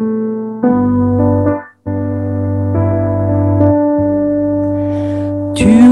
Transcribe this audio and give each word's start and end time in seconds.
Tu 0.00 0.06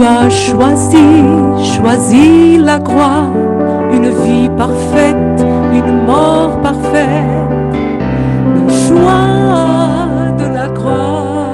as 0.03 0.31
choisi, 0.31 0.97
choisi 1.63 2.57
la 2.57 2.79
croix, 2.79 3.27
une 3.93 4.09
vie 4.09 4.49
parfaite, 4.57 5.45
une 5.75 6.07
mort 6.07 6.59
parfaite, 6.63 7.77
le 8.55 8.73
choix 8.73 9.27
de 10.39 10.55
la 10.55 10.69
croix. 10.69 11.53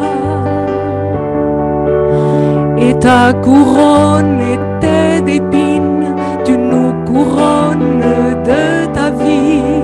Et 2.79 2.96
ta 3.00 3.32
couronne 3.32 4.39
était 4.41 5.23
d'épines, 5.23 6.14
tu 6.45 6.57
nous 6.57 6.93
couronnes 7.05 8.00
de 8.45 8.86
ta 8.95 9.11
vie, 9.11 9.82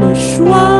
le 0.00 0.14
choix 0.14 0.75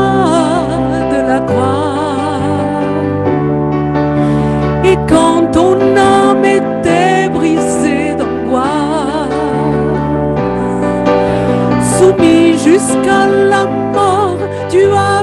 jusqu'à 12.77 13.27
la 13.27 13.65
mort, 13.65 14.37
tu 14.69 14.83
as 14.91 15.16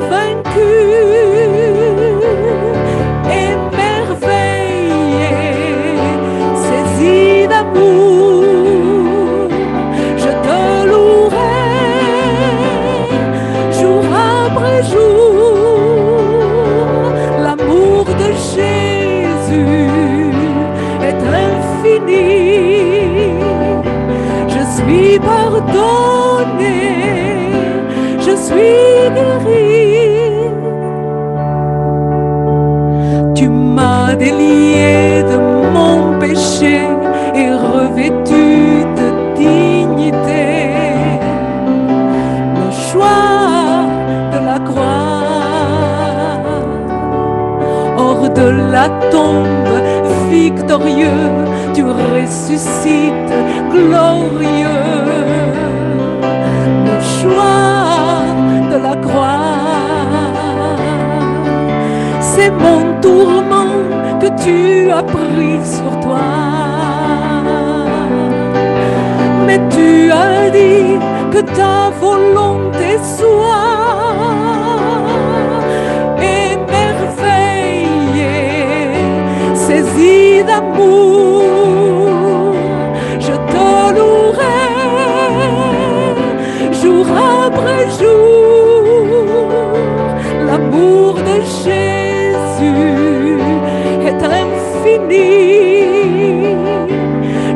délié 34.24 35.22
de 35.32 35.38
mon 35.76 36.18
péché 36.18 36.76
et 37.40 37.50
revêtu 37.70 38.46
de 38.98 39.06
dignité. 39.42 40.46
Le 42.60 42.68
choix 42.86 43.32
de 44.32 44.38
la 44.50 44.58
croix, 44.68 45.20
hors 47.98 48.26
de 48.40 48.46
la 48.74 48.86
tombe, 49.12 49.76
victorieux, 50.30 51.30
tu 51.74 51.82
ressuscites 51.84 53.38
glorieux. 53.74 54.84
Le 56.88 56.96
choix 57.18 58.22
de 58.72 58.78
la 58.86 58.94
croix, 59.06 59.52
c'est 62.20 62.52
mon 62.64 62.80
tourment 63.04 63.73
que 64.24 64.30
tu 64.42 64.90
as 64.90 65.02
pris 65.02 65.60
sur 65.76 66.00
toi. 66.00 66.26
Mais 69.46 69.60
tu 69.68 70.10
as 70.10 70.50
dit 70.50 70.98
que 71.32 71.40
ta 71.58 71.90
volonté 72.00 72.88
soit 73.18 73.82
émerveillé, 76.40 77.34
saisi 79.54 80.42
d'amour. 80.48 81.33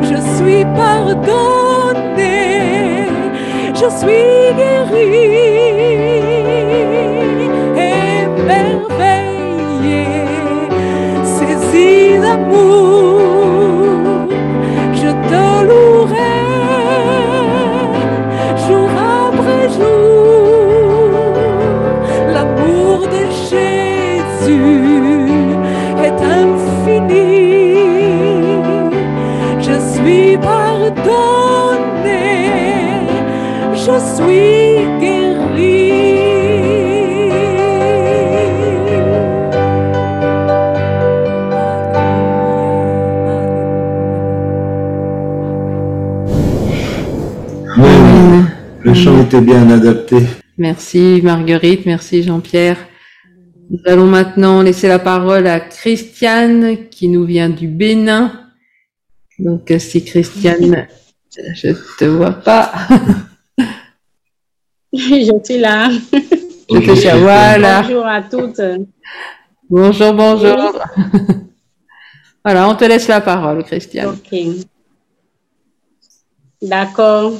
Je 0.01 0.17
suis 0.35 0.65
pardonné, 0.75 2.37
je 3.73 3.87
suis 3.99 4.53
guéri. 4.57 5.48
Suis 33.99 34.99
guéri. 34.99 35.91
Oui, 47.77 47.87
le 48.81 48.93
chant 48.93 49.21
était 49.21 49.41
bien 49.41 49.69
adapté. 49.69 50.17
Merci 50.57 51.21
Marguerite, 51.23 51.85
merci 51.85 52.23
Jean-Pierre. 52.23 52.77
Nous 53.69 53.79
allons 53.85 54.07
maintenant 54.07 54.61
laisser 54.61 54.87
la 54.87 54.99
parole 54.99 55.45
à 55.47 55.59
Christiane 55.59 56.89
qui 56.89 57.07
nous 57.07 57.23
vient 57.23 57.49
du 57.49 57.67
Bénin. 57.67 58.31
Donc 59.37 59.71
si 59.77 60.03
Christiane, 60.03 60.87
je 61.53 61.69
te 61.97 62.05
vois 62.05 62.31
pas. 62.31 62.71
Je 64.93 65.31
suis 65.43 65.57
là. 65.59 65.89
Voilà. 66.67 67.83
Bonjour 67.83 68.05
à 68.05 68.21
toutes. 68.23 68.61
Bonjour, 69.69 70.13
bonjour. 70.13 70.81
Voilà, 72.43 72.69
on 72.69 72.75
te 72.75 72.85
laisse 72.85 73.07
la 73.09 73.19
parole, 73.19 73.63
Christiane. 73.65 74.07
Ok. 74.07 74.39
D'accord. 76.61 77.33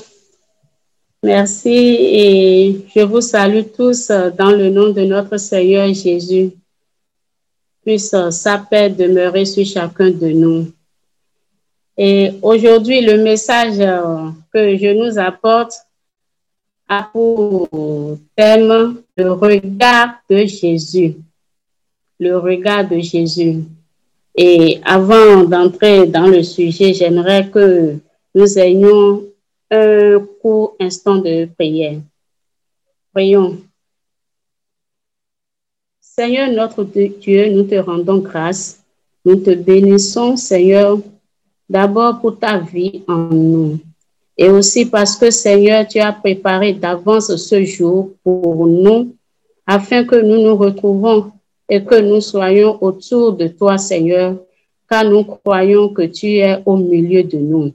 Merci 1.23 1.69
et 1.69 2.85
je 2.93 3.01
vous 3.01 3.21
salue 3.21 3.63
tous 3.75 4.09
dans 4.09 4.51
le 4.51 4.69
nom 4.69 4.89
de 4.89 5.01
notre 5.01 5.37
Seigneur 5.37 5.91
Jésus. 5.93 6.51
Puisse 7.83 8.13
sa 8.29 8.57
paix 8.57 8.89
demeurer 8.89 9.45
sur 9.45 9.65
chacun 9.65 10.11
de 10.11 10.27
nous. 10.27 10.67
Et 11.97 12.31
aujourd'hui, 12.41 13.01
le 13.01 13.23
message 13.23 13.77
que 14.53 14.77
je 14.77 14.93
nous 14.93 15.17
apporte 15.17 15.73
a 16.89 17.03
pour 17.03 17.69
thème 18.35 19.01
le 19.15 19.31
regard 19.31 20.15
de 20.29 20.45
Jésus. 20.45 21.15
Le 22.19 22.37
regard 22.37 22.89
de 22.89 22.99
Jésus. 22.99 23.63
Et 24.35 24.81
avant 24.83 25.43
d'entrer 25.43 26.07
dans 26.07 26.27
le 26.27 26.43
sujet, 26.43 26.93
j'aimerais 26.93 27.49
que 27.49 27.95
nous 28.33 28.59
ayons 28.59 29.23
un 29.71 30.19
court 30.41 30.75
instant 30.79 31.17
de 31.17 31.45
prière. 31.45 31.99
Prions. 33.13 33.57
Seigneur 36.01 36.51
notre 36.51 36.83
Dieu, 36.83 37.49
nous 37.49 37.63
te 37.63 37.75
rendons 37.75 38.17
grâce. 38.17 38.83
Nous 39.25 39.35
te 39.35 39.51
bénissons, 39.51 40.37
Seigneur, 40.37 40.99
d'abord 41.69 42.19
pour 42.19 42.39
ta 42.39 42.57
vie 42.59 43.03
en 43.07 43.17
nous. 43.17 43.79
Et 44.41 44.47
aussi 44.47 44.85
parce 44.85 45.17
que, 45.17 45.29
Seigneur, 45.31 45.85
tu 45.85 45.99
as 45.99 46.13
préparé 46.13 46.71
d'avance 46.71 47.35
ce 47.35 47.61
jour 47.65 48.11
pour 48.23 48.67
nous, 48.67 49.13
afin 49.67 50.05
que 50.05 50.15
nous 50.15 50.41
nous 50.41 50.55
retrouvons 50.55 51.33
et 51.67 51.83
que 51.83 51.99
nous 51.99 52.21
soyons 52.21 52.81
autour 52.81 53.33
de 53.33 53.49
toi, 53.49 53.77
Seigneur, 53.77 54.37
car 54.89 55.03
nous 55.03 55.25
croyons 55.25 55.89
que 55.89 56.03
tu 56.03 56.37
es 56.37 56.57
au 56.65 56.77
milieu 56.77 57.21
de 57.21 57.37
nous. 57.37 57.73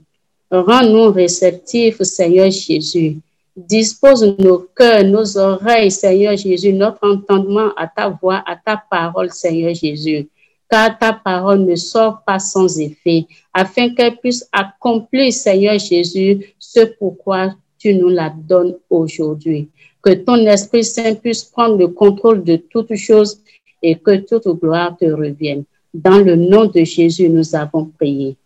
Rends-nous 0.49 1.11
réceptifs, 1.11 2.01
Seigneur 2.01 2.49
Jésus. 2.49 3.19
Dispose 3.55 4.35
nos 4.39 4.67
cœurs, 4.75 5.03
nos 5.03 5.37
oreilles, 5.37 5.91
Seigneur 5.91 6.35
Jésus, 6.35 6.73
notre 6.73 7.07
entendement 7.07 7.75
à 7.77 7.85
ta 7.85 8.09
voix, 8.09 8.43
à 8.43 8.55
ta 8.55 8.75
parole, 8.89 9.29
Seigneur 9.29 9.75
Jésus. 9.75 10.27
Car 10.69 10.97
ta 10.97 11.13
parole 11.13 11.65
ne 11.65 11.75
sort 11.75 12.23
pas 12.25 12.39
sans 12.39 12.79
effet, 12.79 13.27
afin 13.53 13.93
qu'elle 13.93 14.17
puisse 14.17 14.47
accomplir, 14.51 15.31
Seigneur 15.31 15.77
Jésus, 15.77 16.55
ce 16.59 16.81
pourquoi 16.97 17.53
tu 17.77 17.93
nous 17.93 18.09
la 18.09 18.29
donnes 18.29 18.75
aujourd'hui. 18.89 19.69
que 20.05 20.13
ton 20.13 20.45
Esprit 20.45 20.83
Saint 20.83 21.15
puisse 21.15 21.43
prendre 21.43 21.77
le 21.77 21.87
contrôle 21.87 22.43
de 22.43 22.57
toutes 22.57 22.95
choses 22.95 23.41
et 23.81 23.95
que 23.95 24.17
toute 24.17 24.47
gloire 24.59 24.95
te 24.95 25.05
revienne. 25.05 25.63
Dans 25.91 26.19
le 26.19 26.35
nom 26.35 26.65
de 26.65 26.83
Jésus, 26.83 27.27
nous 27.27 27.55
avons 27.55 27.85
prié. 27.85 28.37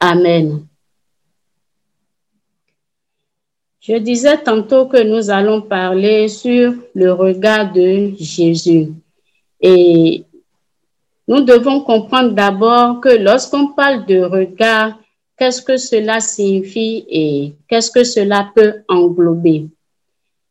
Amen. 0.00 0.66
Je 3.80 3.96
disais 3.98 4.38
tantôt 4.42 4.86
que 4.86 5.00
nous 5.00 5.30
allons 5.30 5.62
parler 5.62 6.26
sur 6.26 6.74
le 6.92 7.12
regard 7.12 7.72
de 7.72 8.12
Jésus. 8.18 8.88
Et 9.60 10.24
nous 11.28 11.40
devons 11.40 11.80
comprendre 11.80 12.32
d'abord 12.32 13.00
que 13.00 13.08
lorsqu'on 13.08 13.68
parle 13.68 14.06
de 14.06 14.20
regard, 14.20 14.98
qu'est-ce 15.36 15.60
que 15.60 15.76
cela 15.76 16.20
signifie 16.20 17.04
et 17.08 17.54
qu'est-ce 17.68 17.90
que 17.90 18.04
cela 18.04 18.50
peut 18.54 18.82
englober? 18.88 19.66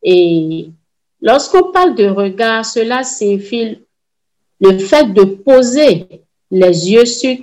Et 0.03 0.69
lorsqu'on 1.21 1.71
parle 1.71 1.95
de 1.95 2.07
regard, 2.07 2.65
cela 2.65 3.03
signifie 3.03 3.79
le 4.59 4.77
fait 4.77 5.13
de 5.13 5.23
poser 5.23 6.07
les 6.51 6.91
yeux 6.91 7.05
sur 7.05 7.37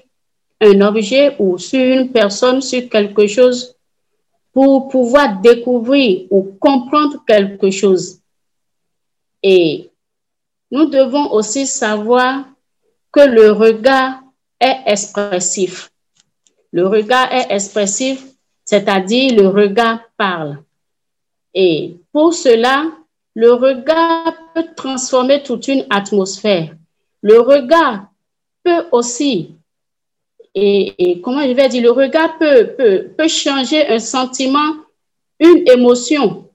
un 0.61 0.81
objet 0.83 1.35
ou 1.39 1.59
sur 1.59 1.81
une 1.81 2.13
personne, 2.13 2.61
sur 2.61 2.89
quelque 2.89 3.27
chose 3.27 3.75
pour 4.53 4.89
pouvoir 4.89 5.41
découvrir 5.41 6.27
ou 6.31 6.43
comprendre 6.61 7.25
quelque 7.27 7.71
chose. 7.71 8.21
Et 9.43 9.91
nous 10.71 10.87
devons 10.87 11.33
aussi 11.33 11.67
savoir 11.67 12.45
que 13.13 13.21
le 13.21 13.53
regard 13.53 14.23
est 14.59 14.79
expressif. 14.87 15.91
Le 16.73 16.87
regard 16.87 17.33
est 17.33 17.53
expressif, 17.55 18.25
c'est-à-dire 18.65 19.35
le 19.35 19.49
regard 19.49 20.01
parle. 20.17 20.59
Et 21.55 21.97
pour 22.13 22.33
cela, 22.33 22.91
le 23.35 23.53
regard 23.53 24.33
peut 24.55 24.67
transformer 24.75 25.43
toute 25.43 25.69
une 25.69 25.87
atmosphère. 25.91 26.75
Le 27.21 27.41
regard 27.41 28.07
peut 28.65 28.87
aussi 28.91 29.55
et, 30.55 31.21
comment 31.23 31.43
je 31.43 31.53
vais 31.53 31.69
dire, 31.69 31.83
le 31.83 31.91
regard 31.91 32.37
peut, 32.39 32.75
peut, 32.77 33.11
peut 33.17 33.29
changer 33.29 33.89
un 33.89 33.99
sentiment, 33.99 34.75
une 35.41 35.67
émotion. 35.69 36.51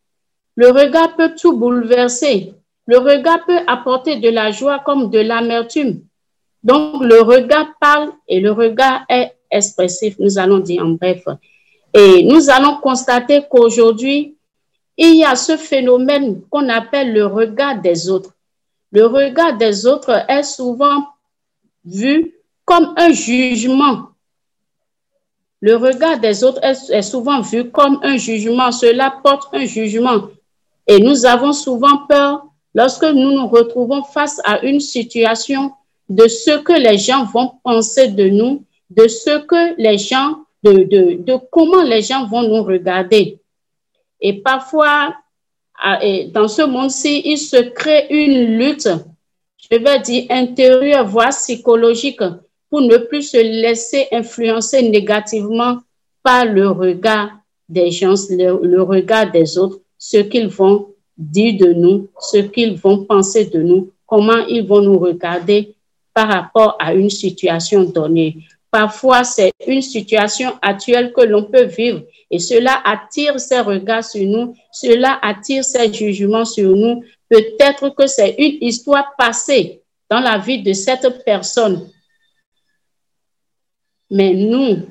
Le 0.56 0.70
regard 0.70 1.16
peut 1.16 1.34
tout 1.36 1.58
bouleverser. 1.58 2.54
Le 2.86 3.00
regard 3.00 3.46
peut 3.46 3.60
apporter 3.66 4.18
de 4.18 4.30
la 4.30 4.52
joie 4.52 4.80
comme 4.80 5.10
de 5.10 5.20
l'amertume. 5.20 6.02
Donc, 6.64 7.04
le 7.04 7.22
regard 7.22 7.68
parle 7.80 8.12
et 8.28 8.40
le 8.40 8.52
regard 8.52 9.06
est 9.10 9.34
expressif, 9.50 10.16
nous 10.20 10.38
allons 10.38 10.60
dire 10.60 10.84
en 10.84 10.92
bref. 10.92 11.24
Et 11.94 12.24
nous 12.24 12.50
allons 12.50 12.78
constater 12.78 13.44
qu'aujourd'hui, 13.50 14.36
il 14.98 15.16
y 15.16 15.24
a 15.24 15.36
ce 15.36 15.58
phénomène 15.58 16.42
qu'on 16.50 16.70
appelle 16.70 17.14
le 17.14 17.26
regard 17.26 17.80
des 17.82 18.10
autres. 18.10 18.34
Le 18.92 19.06
regard 19.06 19.58
des 19.58 19.86
autres 19.86 20.26
est 20.28 20.44
souvent 20.44 21.06
vu 21.86 22.34
comme 22.66 22.94
un 22.98 23.12
jugement. 23.12 24.10
Le 25.62 25.76
regard 25.76 26.20
des 26.20 26.44
autres 26.44 26.64
est, 26.64 27.02
souvent 27.02 27.42
vu 27.42 27.72
comme 27.72 28.00
un 28.04 28.18
jugement. 28.18 28.72
Cela 28.72 29.20
porte 29.24 29.54
un 29.54 29.66
jugement. 29.66 30.30
Et 30.86 31.00
nous 31.00 31.26
avons 31.26 31.54
souvent 31.54 32.06
peur 32.08 32.46
lorsque 32.74 33.04
nous 33.04 33.32
nous 33.32 33.48
retrouvons 33.48 34.04
face 34.04 34.40
à 34.44 34.62
une 34.62 34.80
situation 34.80 35.74
de 36.10 36.28
ce 36.28 36.60
que 36.60 36.74
les 36.74 36.98
gens 36.98 37.26
vont 37.26 37.52
penser 37.64 38.10
de 38.10 38.30
nous, 38.30 38.64
de 38.90 39.08
ce 39.08 39.46
que 39.46 39.80
les 39.82 39.98
gens, 39.98 40.44
de, 40.64 41.38
comment 41.52 41.84
les 41.84 42.02
gens 42.02 42.26
vont 42.26 42.44
nous 42.44 42.64
regarder. 42.64 43.40
Et 44.22 44.34
parfois, 44.42 45.14
dans 46.34 46.48
ce 46.48 46.64
monde-ci, 46.66 47.22
il 47.26 47.38
se 47.38 47.58
crée 47.58 48.08
une 48.10 48.58
lutte, 48.58 48.90
je 49.58 49.78
vais 49.78 50.00
dire 50.00 50.26
intérieure, 50.30 51.06
voire 51.06 51.30
psychologique, 51.30 52.22
pour 52.70 52.82
ne 52.82 52.98
plus 52.98 53.24
se 53.24 53.38
laisser 53.38 54.08
influencer 54.12 54.90
négativement 54.90 55.78
par 56.24 56.46
le 56.46 56.70
regard 56.70 57.32
des 57.70 57.92
gens, 57.92 58.16
le, 58.30 58.82
regard 58.82 59.32
des 59.32 59.58
autres, 59.58 59.80
ce 59.98 60.18
qu'ils 60.18 60.48
vont 60.48 60.90
dire 61.18 61.58
de 61.60 61.74
nous, 61.74 62.10
ce 62.20 62.38
qu'ils 62.38 62.78
vont 62.78 63.04
penser 63.06 63.46
de 63.46 63.62
nous, 63.62 63.92
comment 64.06 64.46
ils 64.48 64.66
vont 64.66 64.82
nous 64.82 65.00
regarder 65.00 65.76
par 66.18 66.30
rapport 66.30 66.76
à 66.80 66.96
une 66.96 67.12
situation 67.12 67.84
donnée. 67.84 68.38
Parfois, 68.72 69.24
c'est 69.24 69.52
une 69.68 69.84
situation 69.84 70.58
actuelle 70.64 71.14
que 71.14 71.22
l'on 71.22 71.44
peut 71.44 71.66
vivre 71.66 72.02
et 72.32 72.40
cela 72.40 72.82
attire 72.84 73.40
ses 73.40 73.60
regards 73.60 74.04
sur 74.04 74.28
nous, 74.28 74.56
cela 74.72 75.20
attire 75.22 75.64
ses 75.64 75.94
jugements 75.94 76.44
sur 76.44 76.76
nous. 76.76 77.04
Peut-être 77.30 77.90
que 77.90 78.08
c'est 78.08 78.34
une 78.40 78.58
histoire 78.62 79.14
passée 79.16 79.84
dans 80.10 80.20
la 80.20 80.40
vie 80.40 80.64
de 80.64 80.74
cette 80.74 81.24
personne 81.24 81.88
mais 84.10 84.34
nous, 84.34 84.88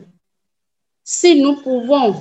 si 1.03 1.41
nous 1.41 1.57
pouvons 1.57 2.15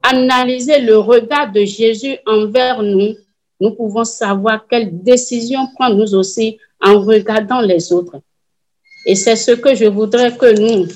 analyser 0.00 0.80
le 0.80 0.98
regard 0.98 1.50
de 1.50 1.64
Jésus 1.64 2.18
envers 2.24 2.82
nous, 2.82 3.14
nous 3.60 3.74
pouvons 3.74 4.04
savoir 4.04 4.64
quelle 4.68 5.02
décision 5.02 5.66
prendre 5.74 5.96
nous 5.96 6.14
aussi 6.14 6.58
en 6.80 7.00
regardant 7.00 7.60
les 7.60 7.92
autres. 7.92 8.20
Et 9.06 9.14
c'est 9.14 9.36
ce 9.36 9.52
que 9.52 9.74
je 9.74 9.84
voudrais 9.84 10.36
que 10.36 10.58
nous 10.58 10.88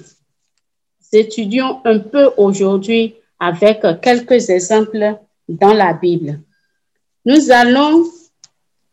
étudions 1.12 1.80
un 1.84 1.98
peu 1.98 2.30
aujourd'hui 2.36 3.14
avec 3.38 3.80
quelques 4.02 4.50
exemples 4.50 5.16
dans 5.48 5.74
la 5.74 5.92
Bible. 5.92 6.40
Nous 7.24 7.50
allons 7.50 8.04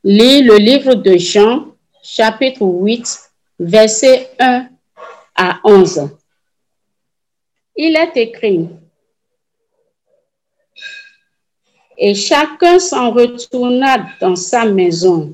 lire 0.03 0.45
le 0.45 0.57
livre 0.57 0.95
de 0.95 1.17
Jean, 1.17 1.67
chapitre 2.03 2.61
8, 2.61 3.31
versets 3.59 4.29
1 4.39 4.67
à 5.35 5.59
11 5.63 6.09
il 7.75 7.95
est 7.95 8.17
écrit, 8.17 8.69
et 11.97 12.15
chacun 12.15 12.79
s'en 12.79 13.11
retourna 13.11 14.07
dans 14.19 14.35
sa 14.35 14.65
maison. 14.65 15.33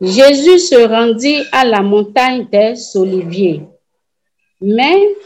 Jésus 0.00 0.60
se 0.60 0.86
rendit 0.86 1.42
à 1.52 1.64
la 1.64 1.82
montagne 1.82 2.46
des 2.50 2.74
Oliviers. 2.96 3.62
Mais 4.60 5.16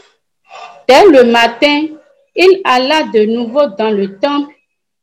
dès 0.87 1.05
le 1.09 1.25
matin, 1.25 1.87
il 2.35 2.61
alla 2.63 3.03
de 3.03 3.25
nouveau 3.25 3.67
dans 3.77 3.91
le 3.91 4.19
temple 4.19 4.53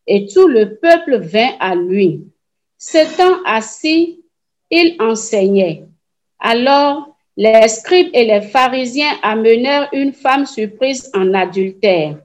et 0.06 0.26
tout 0.26 0.48
le 0.48 0.76
peuple 0.76 1.18
vint 1.18 1.52
à 1.60 1.74
lui. 1.74 2.24
S'étant 2.76 3.42
assis, 3.44 4.24
il 4.70 4.96
enseignait. 5.00 5.84
Alors 6.38 7.10
les 7.36 7.68
scribes 7.68 8.10
et 8.12 8.24
les 8.24 8.42
pharisiens 8.42 9.16
amenèrent 9.22 9.88
une 9.92 10.12
femme 10.12 10.46
surprise 10.46 11.10
en 11.14 11.32
adultère. 11.32 12.18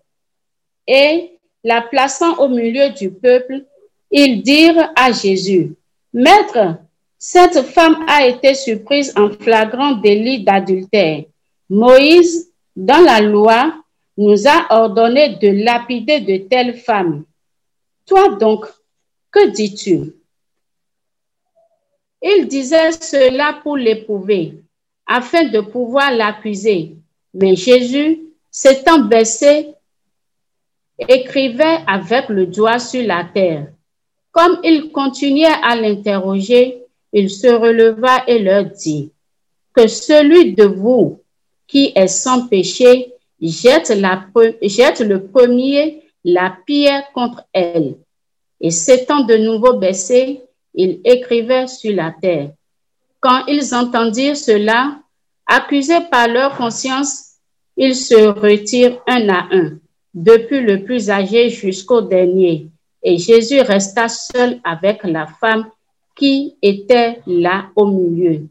Et, 0.87 1.31
la 1.63 1.81
plaçant 1.81 2.37
au 2.37 2.49
milieu 2.49 2.89
du 2.89 3.11
peuple, 3.11 3.65
ils 4.11 4.43
dirent 4.43 4.91
à 4.95 5.11
Jésus, 5.11 5.75
Maître, 6.13 6.77
cette 7.17 7.61
femme 7.63 8.05
a 8.07 8.25
été 8.25 8.53
surprise 8.53 9.13
en 9.15 9.29
flagrant 9.29 9.93
délit 9.93 10.43
d'adultère. 10.43 11.23
Moïse, 11.69 12.51
dans 12.75 13.03
la 13.03 13.21
loi, 13.21 13.73
nous 14.17 14.47
a 14.47 14.67
ordonné 14.69 15.35
de 15.35 15.63
lapider 15.63 16.19
de 16.19 16.37
telles 16.47 16.77
femmes. 16.77 17.25
Toi 18.05 18.35
donc, 18.35 18.65
que 19.31 19.49
dis-tu? 19.49 20.13
Il 22.21 22.47
disait 22.47 22.91
cela 22.91 23.59
pour 23.61 23.77
l'éprouver 23.77 24.63
afin 25.05 25.45
de 25.45 25.59
pouvoir 25.59 26.11
l'accuser. 26.11 26.95
Mais 27.33 27.55
Jésus, 27.55 28.21
s'étant 28.49 28.99
baissé, 28.99 29.73
écrivait 30.97 31.79
avec 31.87 32.29
le 32.29 32.47
doigt 32.47 32.79
sur 32.79 33.05
la 33.05 33.25
terre. 33.25 33.67
Comme 34.31 34.59
il 34.63 34.91
continuait 34.91 35.45
à 35.45 35.75
l'interroger, 35.75 36.84
il 37.17 37.29
se 37.29 37.47
releva 37.47 38.25
et 38.27 38.39
leur 38.39 38.65
dit, 38.65 39.09
que 39.73 39.87
celui 39.87 40.53
de 40.53 40.65
vous 40.65 41.21
qui 41.65 41.93
est 41.95 42.09
sans 42.09 42.47
péché 42.47 43.13
jette, 43.41 43.89
le 43.89 45.17
premier 45.23 46.03
la 46.25 46.57
pierre 46.65 47.05
contre 47.13 47.45
elle. 47.53 47.95
Et 48.59 48.71
s'étant 48.71 49.21
de 49.23 49.37
nouveau 49.37 49.73
baissé, 49.77 50.41
il 50.73 50.99
écrivait 51.05 51.67
sur 51.67 51.95
la 51.95 52.13
terre. 52.21 52.49
Quand 53.21 53.45
ils 53.47 53.73
entendirent 53.73 54.35
cela, 54.35 54.97
accusés 55.45 56.01
par 56.11 56.27
leur 56.27 56.57
conscience, 56.57 57.35
ils 57.77 57.95
se 57.95 58.15
retirent 58.15 59.01
un 59.07 59.29
à 59.29 59.47
un, 59.51 59.77
depuis 60.13 60.59
le 60.59 60.83
plus 60.83 61.09
âgé 61.09 61.49
jusqu'au 61.49 62.01
dernier. 62.01 62.67
Et 63.01 63.17
Jésus 63.17 63.61
resta 63.61 64.09
seul 64.09 64.59
avec 64.65 65.03
la 65.03 65.27
femme 65.27 65.69
qui 66.15 66.57
était 66.61 67.21
là 67.27 67.69
au 67.75 67.85
milieu. 67.85 68.47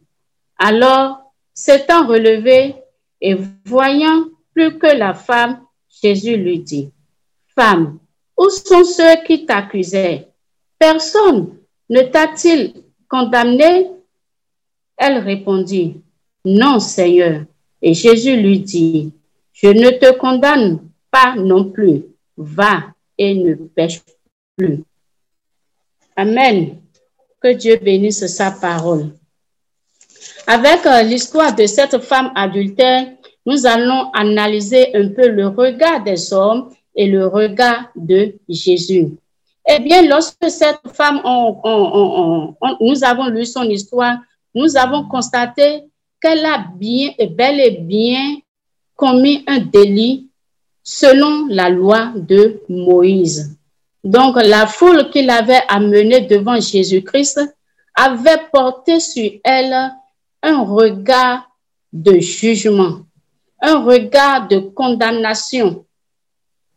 Alors, 0.59 1.33
s'étant 1.53 2.07
relevé 2.07 2.75
et 3.21 3.37
voyant 3.65 4.25
plus 4.53 4.79
que 4.79 4.97
la 4.97 5.15
femme, 5.15 5.61
Jésus 6.03 6.37
lui 6.37 6.61
dit, 6.61 6.91
Femme, 7.57 7.99
où 8.37 8.49
sont 8.51 8.85
ceux 8.85 9.23
qui 9.27 9.47
t'accusaient? 9.47 10.29
Personne 10.79 11.57
ne 11.89 12.03
t'a-t-il 12.03 12.75
condamné? 13.09 13.91
Elle 14.97 15.19
répondit, 15.19 16.03
Non, 16.45 16.79
Seigneur. 16.79 17.45
Et 17.81 17.95
Jésus 17.95 18.37
lui 18.37 18.61
dit, 18.61 19.13
Je 19.53 19.69
ne 19.69 19.91
te 19.91 20.17
condamne 20.19 20.81
pas 21.11 21.35
non 21.37 21.71
plus. 21.71 22.03
Va 22.37 22.93
et 23.17 23.35
ne 23.35 23.55
pêche 23.55 24.03
plus. 24.57 24.83
Amen. 26.17 26.81
Que 27.45 27.53
Dieu 27.53 27.77
bénisse 27.77 28.27
sa 28.27 28.53
parole. 28.53 29.11
Avec 30.47 30.87
euh, 30.87 31.03
l'histoire 31.03 31.55
de 31.55 31.67
cette 31.67 31.99
femme 31.99 32.33
adultère, 32.35 33.07
nous 33.45 33.67
allons 33.67 34.11
analyser 34.15 34.97
un 34.97 35.09
peu 35.09 35.29
le 35.29 35.49
regard 35.49 36.03
des 36.03 36.33
hommes 36.33 36.71
et 36.97 37.07
le 37.07 37.27
regard 37.27 37.91
de 37.97 38.33
Jésus. 38.49 39.09
Eh 39.69 39.79
bien, 39.81 40.09
lorsque 40.09 40.49
cette 40.49 40.81
femme, 40.95 41.21
nous 42.81 43.05
avons 43.05 43.27
lu 43.27 43.45
son 43.45 43.65
histoire, 43.65 44.17
nous 44.55 44.79
avons 44.79 45.07
constaté 45.07 45.83
qu'elle 46.23 46.47
a 46.47 46.65
bien 46.77 47.11
et 47.19 47.27
bel 47.27 47.61
et 47.61 47.73
bien 47.73 48.39
commis 48.97 49.45
un 49.47 49.59
délit 49.59 50.31
selon 50.83 51.47
la 51.51 51.69
loi 51.69 52.11
de 52.17 52.63
Moïse. 52.71 53.55
Donc, 54.05 54.37
la 54.37 54.67
foule 54.67 55.09
qu'il 55.11 55.31
avait 55.31 55.63
amenée 55.69 56.21
devant 56.21 56.61
Jésus-Christ 56.61 57.41
avait 57.95 58.43
porté 58.53 59.01
sur 59.01 59.31
elle 59.43 59.91
un 60.43 60.63
regard 60.63 61.51
de 61.91 62.19
jugement, 62.19 62.99
un 63.63 63.83
regard 63.83 64.47
de 64.47 64.59
condamnation, 64.59 65.87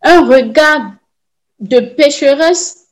un 0.02 0.26
regard 0.26 0.94
de 1.60 1.80
pécheresse. 1.80 2.86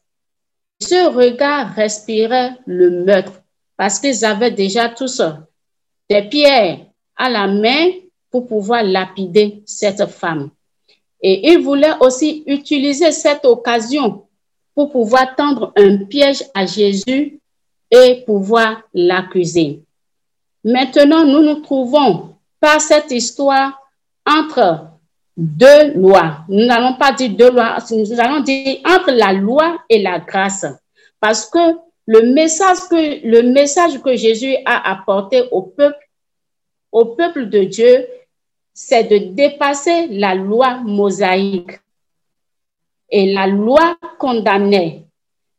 Ce 0.81 1.09
regard 1.09 1.73
respirait 1.73 2.57
le 2.65 3.05
meurtre 3.05 3.41
parce 3.77 3.99
qu'ils 3.99 4.25
avaient 4.25 4.51
déjà 4.51 4.89
tous 4.89 5.21
des 6.09 6.23
pierres 6.23 6.79
à 7.15 7.29
la 7.29 7.47
main 7.47 7.91
pour 8.29 8.47
pouvoir 8.47 8.83
lapider 8.83 9.63
cette 9.65 10.05
femme. 10.07 10.49
Et 11.21 11.53
ils 11.53 11.63
voulaient 11.63 11.97
aussi 12.01 12.43
utiliser 12.47 13.11
cette 13.11 13.45
occasion 13.45 14.24
pour 14.75 14.91
pouvoir 14.91 15.35
tendre 15.35 15.71
un 15.77 15.97
piège 16.05 16.43
à 16.53 16.65
Jésus 16.65 17.39
et 17.89 18.23
pouvoir 18.25 18.81
l'accuser. 18.93 19.81
Maintenant, 20.63 21.23
nous 21.25 21.41
nous 21.41 21.61
trouvons 21.61 22.35
par 22.59 22.81
cette 22.81 23.11
histoire 23.11 23.79
entre 24.25 24.87
deux 25.37 25.93
lois. 25.93 26.39
Nous 26.49 26.65
n'allons 26.65 26.95
pas 26.95 27.11
dire 27.13 27.29
deux 27.29 27.51
lois, 27.51 27.77
nous 27.91 28.19
allons 28.19 28.41
dire 28.41 28.79
entre 28.85 29.11
la 29.11 29.33
loi 29.33 29.77
et 29.89 30.01
la 30.01 30.19
grâce. 30.19 30.65
Parce 31.19 31.49
que 31.49 31.77
le 32.07 32.33
message 32.33 32.77
que, 32.89 33.27
le 33.27 33.43
message 33.51 34.01
que 34.01 34.15
Jésus 34.15 34.55
a 34.65 34.91
apporté 34.91 35.43
au 35.51 35.61
peuple, 35.61 35.97
au 36.91 37.05
peuple 37.05 37.49
de 37.49 37.63
Dieu, 37.63 38.07
c'est 38.73 39.05
de 39.05 39.33
dépasser 39.33 40.07
la 40.07 40.35
loi 40.35 40.75
mosaïque. 40.83 41.79
Et 43.17 43.31
la 43.31 43.47
loi 43.47 43.95
condamnait. 44.19 45.05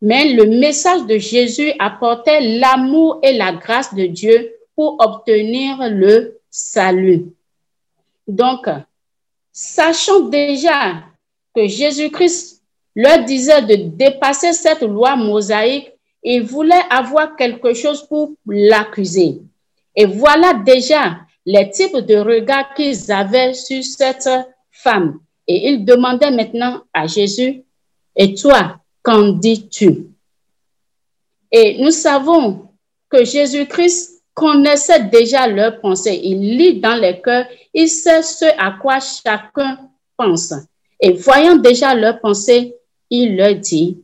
Mais 0.02 0.34
le 0.34 0.44
message 0.44 1.06
de 1.06 1.16
Jésus 1.16 1.72
apportait 1.78 2.58
l'amour 2.58 3.18
et 3.22 3.32
la 3.32 3.52
grâce 3.52 3.94
de 3.94 4.04
Dieu 4.04 4.52
pour 4.74 4.98
obtenir 5.00 5.78
le 5.88 6.38
salut. 6.50 7.24
Donc, 8.28 8.68
sachant 9.52 10.20
déjà 10.28 11.04
que 11.54 11.66
Jésus-Christ 11.66 12.62
leur 12.94 13.24
disait 13.24 13.62
de 13.62 13.88
dépasser 13.96 14.52
cette 14.52 14.82
loi 14.82 15.16
mosaïque, 15.16 15.90
ils 16.22 16.42
voulaient 16.42 16.84
avoir 16.90 17.36
quelque 17.36 17.72
chose 17.72 18.06
pour 18.06 18.32
l'accuser. 18.46 19.40
Et 19.94 20.04
voilà 20.04 20.52
déjà 20.52 21.20
les 21.46 21.70
types 21.70 21.96
de 21.96 22.16
regards 22.16 22.74
qu'ils 22.74 23.10
avaient 23.10 23.54
sur 23.54 23.82
cette 23.82 24.28
femme. 24.70 25.20
Et 25.48 25.68
ils 25.70 25.84
demandaient 25.84 26.30
maintenant 26.30 26.82
à 26.92 27.06
Jésus, 27.06 27.62
et 28.14 28.34
toi, 28.34 28.80
qu'en 29.02 29.28
dis-tu? 29.28 30.06
Et 31.52 31.78
nous 31.82 31.92
savons 31.92 32.68
que 33.08 33.24
Jésus-Christ 33.24 34.22
connaissait 34.34 35.04
déjà 35.04 35.46
leurs 35.46 35.80
pensées. 35.80 36.20
Il 36.22 36.56
lit 36.58 36.80
dans 36.80 37.00
les 37.00 37.20
cœurs, 37.20 37.46
il 37.72 37.88
sait 37.88 38.22
ce 38.22 38.44
à 38.58 38.76
quoi 38.80 38.98
chacun 39.00 39.78
pense. 40.16 40.52
Et 41.00 41.12
voyant 41.12 41.56
déjà 41.56 41.94
leurs 41.94 42.20
pensées, 42.20 42.74
il 43.08 43.36
leur 43.36 43.54
dit 43.54 44.02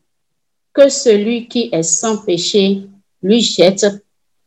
que 0.73 0.89
celui 0.89 1.49
qui 1.49 1.69
est 1.73 1.83
sans 1.83 2.19
péché 2.25 2.83
lui 3.23 3.41
jette 3.41 3.87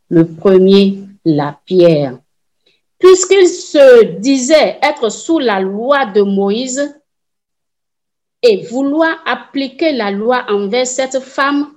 le 0.10 0.26
premier 0.26 1.00
la 1.24 1.60
pierre. 1.66 2.20
Puisqu'il 3.00 3.48
se 3.48 4.04
disait 4.20 4.80
être 4.82 5.10
sous 5.10 5.40
la 5.40 5.60
loi 5.60 6.06
de 6.06 6.22
Moïse 6.22 7.00
et 8.42 8.64
vouloir 8.68 9.22
appliquer 9.26 9.92
la 9.92 10.12
loi 10.12 10.46
envers 10.50 10.88
cette 10.88 11.20
femme, 11.20 11.76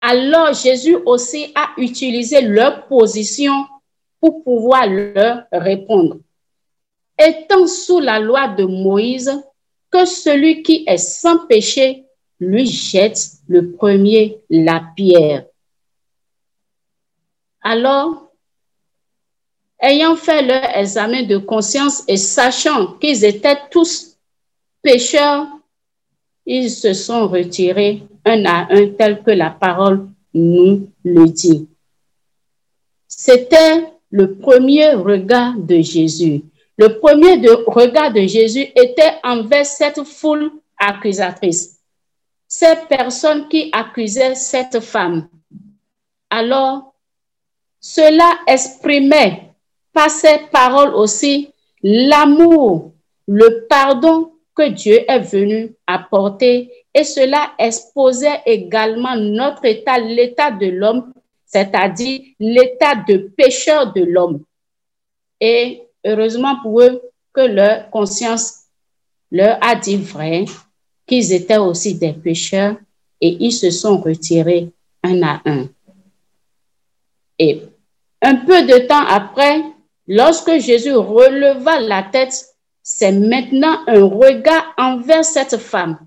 alors 0.00 0.52
Jésus 0.52 0.96
aussi 1.06 1.52
a 1.54 1.70
utilisé 1.76 2.40
leur 2.40 2.86
position 2.86 3.52
pour 4.20 4.42
pouvoir 4.42 4.86
leur 4.86 5.44
répondre. 5.52 6.18
Étant 7.18 7.66
sous 7.66 8.00
la 8.00 8.18
loi 8.18 8.48
de 8.48 8.64
Moïse, 8.64 9.32
que 9.90 10.06
celui 10.06 10.62
qui 10.62 10.84
est 10.86 10.96
sans 10.96 11.46
péché 11.46 12.06
lui 12.40 12.66
jette 12.66 13.18
le 13.46 13.72
premier 13.72 14.40
la 14.50 14.82
pierre. 14.96 15.44
Alors, 17.60 18.31
ayant 19.82 20.14
fait 20.14 20.42
leur 20.42 20.76
examen 20.76 21.24
de 21.24 21.36
conscience 21.36 22.04
et 22.06 22.16
sachant 22.16 22.94
qu'ils 22.94 23.24
étaient 23.24 23.58
tous 23.70 24.16
pécheurs, 24.80 25.48
ils 26.46 26.70
se 26.70 26.92
sont 26.94 27.28
retirés 27.28 28.02
un 28.24 28.44
à 28.44 28.68
un 28.70 28.88
tel 28.90 29.22
que 29.22 29.32
la 29.32 29.50
parole 29.50 30.08
nous 30.32 30.88
le 31.04 31.26
dit. 31.26 31.68
C'était 33.08 33.92
le 34.10 34.34
premier 34.36 34.94
regard 34.94 35.54
de 35.56 35.80
Jésus. 35.80 36.42
Le 36.78 36.98
premier 36.98 37.34
regard 37.66 38.12
de 38.12 38.22
Jésus 38.22 38.66
était 38.76 39.18
envers 39.24 39.66
cette 39.66 40.02
foule 40.04 40.52
accusatrice, 40.78 41.80
ces 42.48 42.74
personnes 42.88 43.48
qui 43.48 43.68
accusaient 43.72 44.34
cette 44.34 44.80
femme. 44.80 45.28
Alors, 46.30 46.94
cela 47.80 48.38
exprimait 48.46 49.51
par 49.92 50.10
ces 50.10 50.38
paroles 50.50 50.94
aussi 50.94 51.50
l'amour, 51.82 52.92
le 53.26 53.66
pardon 53.68 54.32
que 54.54 54.68
Dieu 54.68 55.00
est 55.08 55.20
venu 55.20 55.74
apporter 55.86 56.70
et 56.94 57.04
cela 57.04 57.52
exposait 57.58 58.40
également 58.46 59.16
notre 59.16 59.64
état, 59.64 59.98
l'état 59.98 60.50
de 60.50 60.66
l'homme, 60.66 61.12
c'est-à-dire 61.46 62.20
l'état 62.38 62.94
de 62.94 63.16
pécheur 63.36 63.92
de 63.92 64.04
l'homme. 64.04 64.42
Et 65.40 65.82
heureusement 66.04 66.56
pour 66.62 66.82
eux 66.82 67.02
que 67.32 67.40
leur 67.40 67.90
conscience 67.90 68.64
leur 69.30 69.58
a 69.64 69.74
dit 69.74 69.96
vrai, 69.96 70.44
qu'ils 71.06 71.32
étaient 71.32 71.56
aussi 71.56 71.94
des 71.94 72.12
pécheurs 72.12 72.76
et 73.20 73.36
ils 73.40 73.52
se 73.52 73.70
sont 73.70 73.98
retirés 73.98 74.70
un 75.02 75.22
à 75.22 75.40
un. 75.46 75.68
Et 77.38 77.62
un 78.20 78.36
peu 78.36 78.66
de 78.66 78.86
temps 78.86 79.04
après, 79.06 79.62
lorsque 80.06 80.58
Jésus 80.58 80.94
releva 80.94 81.80
la 81.80 82.02
tête, 82.02 82.46
c'est 82.82 83.12
maintenant 83.12 83.78
un 83.86 84.04
regard 84.04 84.74
envers 84.76 85.24
cette 85.24 85.56
femme 85.56 85.98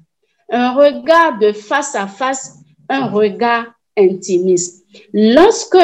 un 0.49 0.73
regard 0.73 1.39
de 1.39 1.51
face 1.51 1.95
à 1.95 2.07
face, 2.07 2.59
un 2.89 3.07
regard 3.07 3.65
intimiste. 3.97 4.85
Lorsque 5.13 5.77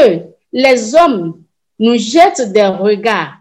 les 0.53 0.95
hommes 0.95 1.43
nous 1.79 1.97
jettent 1.97 2.51
des 2.51 2.65
regards, 2.65 3.33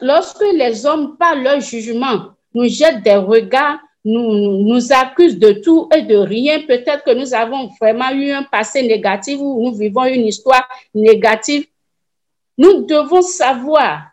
lorsque 0.00 0.44
les 0.54 0.86
hommes, 0.86 1.16
par 1.18 1.34
leur 1.34 1.60
jugement, 1.60 2.30
nous 2.54 2.68
jettent 2.68 3.02
des 3.02 3.16
regards, 3.16 3.78
nous, 4.04 4.64
nous 4.64 4.92
accusent 4.92 5.38
de 5.38 5.52
tout 5.52 5.88
et 5.94 6.02
de 6.02 6.16
rien, 6.16 6.60
peut-être 6.60 7.04
que 7.04 7.14
nous 7.14 7.34
avons 7.34 7.68
vraiment 7.80 8.10
eu 8.10 8.30
un 8.30 8.44
passé 8.44 8.82
négatif 8.82 9.38
ou 9.38 9.62
nous 9.64 9.76
vivons 9.76 10.04
une 10.04 10.26
histoire 10.26 10.66
négative, 10.94 11.66
nous 12.58 12.84
devons 12.86 13.22
savoir 13.22 14.10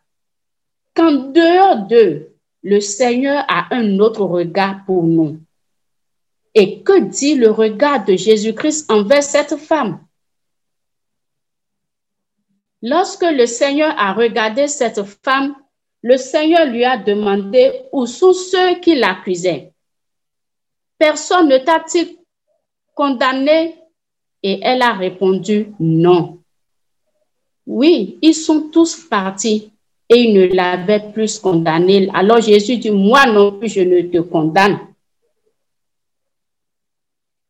qu'en 0.93 1.11
dehors 1.11 1.87
d'eux, 1.87 2.31
le 2.61 2.79
Seigneur 2.79 3.43
a 3.47 3.73
un 3.75 3.99
autre 3.99 4.23
regard 4.23 4.85
pour 4.85 5.03
nous. 5.03 5.39
Et 6.53 6.81
que 6.83 6.99
dit 6.99 7.35
le 7.35 7.51
regard 7.51 8.05
de 8.05 8.15
Jésus-Christ 8.15 8.89
envers 8.89 9.23
cette 9.23 9.57
femme? 9.57 9.99
Lorsque 12.81 13.23
le 13.25 13.45
Seigneur 13.45 13.93
a 13.97 14.13
regardé 14.13 14.67
cette 14.67 15.03
femme, 15.03 15.55
le 16.01 16.17
Seigneur 16.17 16.67
lui 16.67 16.85
a 16.85 16.97
demandé 16.97 17.81
où 17.91 18.05
sont 18.05 18.33
ceux 18.33 18.75
qui 18.79 18.95
l'accusaient. 18.95 19.73
Personne 20.97 21.49
ne 21.49 21.57
t'a-t-il 21.57 22.17
condamné? 22.93 23.75
Et 24.43 24.59
elle 24.61 24.83
a 24.83 24.93
répondu 24.93 25.73
non. 25.79 26.43
Oui, 27.65 28.17
ils 28.21 28.35
sont 28.35 28.69
tous 28.69 28.95
partis 28.95 29.71
et 30.09 30.15
ils 30.15 30.33
ne 30.33 30.45
l'avaient 30.53 31.11
plus 31.13 31.39
condamné. 31.39 32.09
Alors 32.13 32.41
Jésus 32.41 32.77
dit, 32.77 32.91
moi 32.91 33.25
non 33.25 33.53
plus, 33.53 33.69
je 33.69 33.81
ne 33.81 34.01
te 34.01 34.19
condamne. 34.19 34.79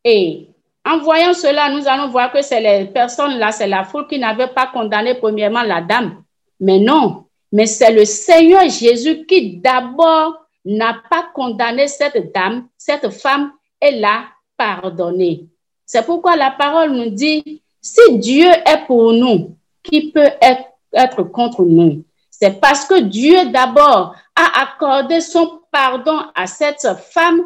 Et 0.04 0.46
en 0.84 0.98
voyant 0.98 1.34
cela, 1.34 1.68
nous 1.70 1.86
allons 1.88 2.08
voir 2.08 2.32
que 2.32 2.40
c'est 2.42 2.60
les 2.60 2.86
personnes 2.86 3.38
là, 3.38 3.50
c'est 3.50 3.66
la 3.66 3.84
foule 3.84 4.06
qui 4.06 4.18
n'avait 4.18 4.48
pas 4.48 4.68
condamné 4.68 5.14
premièrement 5.14 5.62
la 5.62 5.80
dame. 5.80 6.22
Mais 6.60 6.78
non, 6.78 7.24
mais 7.52 7.66
c'est 7.66 7.92
le 7.92 8.04
Seigneur 8.04 8.68
Jésus 8.68 9.26
qui 9.26 9.56
d'abord 9.56 10.46
n'a 10.64 11.02
pas 11.10 11.26
condamné 11.34 11.88
cette 11.88 12.32
dame, 12.32 12.68
cette 12.78 13.10
femme, 13.10 13.52
et 13.80 13.92
l'a 13.92 14.24
pardonné. 14.56 15.46
C'est 15.84 16.04
pourquoi 16.04 16.36
la 16.36 16.50
parole 16.50 16.92
nous 16.92 17.10
dit, 17.10 17.62
si 17.80 18.18
Dieu 18.18 18.48
est 18.48 18.86
pour 18.86 19.12
nous, 19.12 19.56
qui 19.90 20.12
peut 20.12 20.30
être, 20.40 21.22
contre 21.24 21.64
nous? 21.64 22.04
C'est 22.30 22.60
parce 22.60 22.84
que 22.84 23.00
Dieu 23.00 23.50
d'abord 23.50 24.14
a 24.34 24.62
accordé 24.62 25.20
son 25.20 25.60
pardon 25.70 26.20
à 26.34 26.46
cette 26.46 26.86
femme 27.10 27.42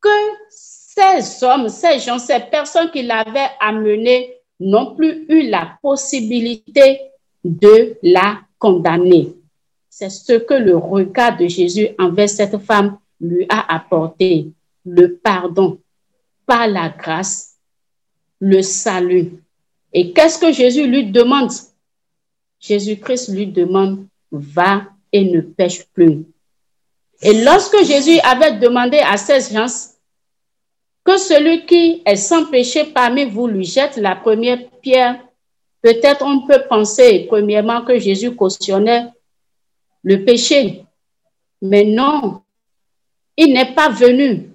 que 0.00 0.08
ces 0.48 1.44
hommes, 1.44 1.68
ces 1.68 1.98
gens, 1.98 2.18
ces 2.18 2.40
personnes 2.40 2.90
qui 2.90 3.02
l'avaient 3.02 3.50
amenée 3.60 4.36
n'ont 4.60 4.94
plus 4.94 5.26
eu 5.28 5.48
la 5.48 5.78
possibilité 5.80 7.00
de 7.44 7.96
la 8.02 8.40
condamner. 8.58 9.34
C'est 9.88 10.10
ce 10.10 10.34
que 10.34 10.54
le 10.54 10.76
regard 10.76 11.36
de 11.36 11.46
Jésus 11.46 11.88
envers 11.98 12.28
cette 12.28 12.58
femme 12.58 12.98
lui 13.20 13.46
a 13.48 13.74
apporté, 13.74 14.52
le 14.84 15.16
pardon 15.16 15.78
par 16.46 16.66
la 16.66 16.88
grâce, 16.88 17.56
le 18.40 18.62
salut. 18.62 19.32
Et 19.92 20.12
qu'est-ce 20.12 20.38
que 20.38 20.52
Jésus 20.52 20.86
lui 20.86 21.10
demande? 21.10 21.50
Jésus-Christ 22.60 23.28
lui 23.32 23.46
demande, 23.46 24.06
va 24.30 24.84
et 25.12 25.24
ne 25.24 25.40
pêche 25.40 25.84
plus. 25.92 26.24
Et 27.20 27.44
lorsque 27.44 27.84
Jésus 27.84 28.18
avait 28.20 28.58
demandé 28.58 28.98
à 28.98 29.16
ces 29.16 29.52
gens 29.52 29.66
que 31.04 31.18
celui 31.18 31.66
qui 31.66 32.02
est 32.06 32.16
sans 32.16 32.46
péché 32.46 32.84
parmi 32.84 33.24
vous 33.24 33.46
lui 33.46 33.64
jette 33.64 33.96
la 33.96 34.16
première 34.16 34.70
pierre, 34.80 35.20
peut-être 35.82 36.24
on 36.24 36.46
peut 36.46 36.62
penser 36.68 37.26
premièrement 37.28 37.82
que 37.82 37.98
Jésus 37.98 38.34
cautionnait 38.34 39.08
le 40.02 40.24
péché. 40.24 40.84
Mais 41.60 41.84
non, 41.84 42.42
il 43.36 43.52
n'est 43.52 43.74
pas 43.74 43.88
venu 43.88 44.50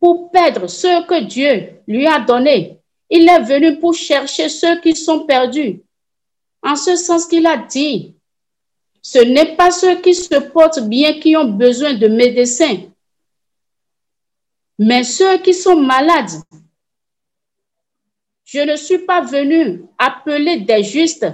pour 0.00 0.30
perdre 0.30 0.66
ce 0.66 1.06
que 1.06 1.24
Dieu 1.24 1.70
lui 1.86 2.06
a 2.06 2.20
donné. 2.20 2.73
Il 3.10 3.28
est 3.28 3.42
venu 3.42 3.78
pour 3.78 3.94
chercher 3.94 4.48
ceux 4.48 4.80
qui 4.80 4.94
sont 4.94 5.26
perdus. 5.26 5.82
En 6.62 6.76
ce 6.76 6.96
sens 6.96 7.26
qu'il 7.26 7.46
a 7.46 7.56
dit, 7.56 8.14
ce 9.02 9.18
n'est 9.18 9.54
pas 9.54 9.70
ceux 9.70 10.00
qui 10.00 10.14
se 10.14 10.36
portent 10.36 10.88
bien 10.88 11.20
qui 11.20 11.36
ont 11.36 11.44
besoin 11.44 11.92
de 11.92 12.08
médecins, 12.08 12.78
mais 14.78 15.04
ceux 15.04 15.38
qui 15.38 15.52
sont 15.52 15.76
malades. 15.76 16.40
Je 18.44 18.60
ne 18.60 18.76
suis 18.76 18.98
pas 18.98 19.20
venu 19.20 19.84
appeler 19.98 20.60
des 20.60 20.82
justes, 20.82 21.26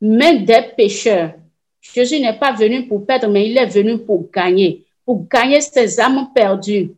mais 0.00 0.40
des 0.40 0.62
pécheurs. 0.76 1.34
Jésus 1.80 2.20
n'est 2.20 2.38
pas 2.38 2.52
venu 2.52 2.86
pour 2.86 3.06
perdre, 3.06 3.28
mais 3.28 3.48
il 3.48 3.56
est 3.56 3.66
venu 3.66 3.98
pour 3.98 4.30
gagner, 4.30 4.84
pour 5.04 5.26
gagner 5.28 5.60
ses 5.60 6.00
âmes 6.00 6.30
perdues. 6.34 6.90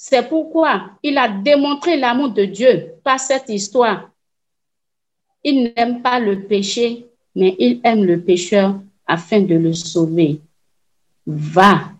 C'est 0.00 0.28
pourquoi 0.28 0.92
il 1.02 1.18
a 1.18 1.28
démontré 1.28 1.96
l'amour 1.96 2.30
de 2.30 2.44
Dieu 2.44 2.94
par 3.02 3.18
cette 3.18 3.48
histoire. 3.48 4.08
Il 5.42 5.74
n'aime 5.76 6.02
pas 6.02 6.20
le 6.20 6.44
péché, 6.44 7.04
mais 7.34 7.56
il 7.58 7.80
aime 7.82 8.04
le 8.04 8.20
pécheur 8.20 8.80
afin 9.08 9.40
de 9.40 9.56
le 9.56 9.74
sauver. 9.74 10.40
Va 11.26 11.90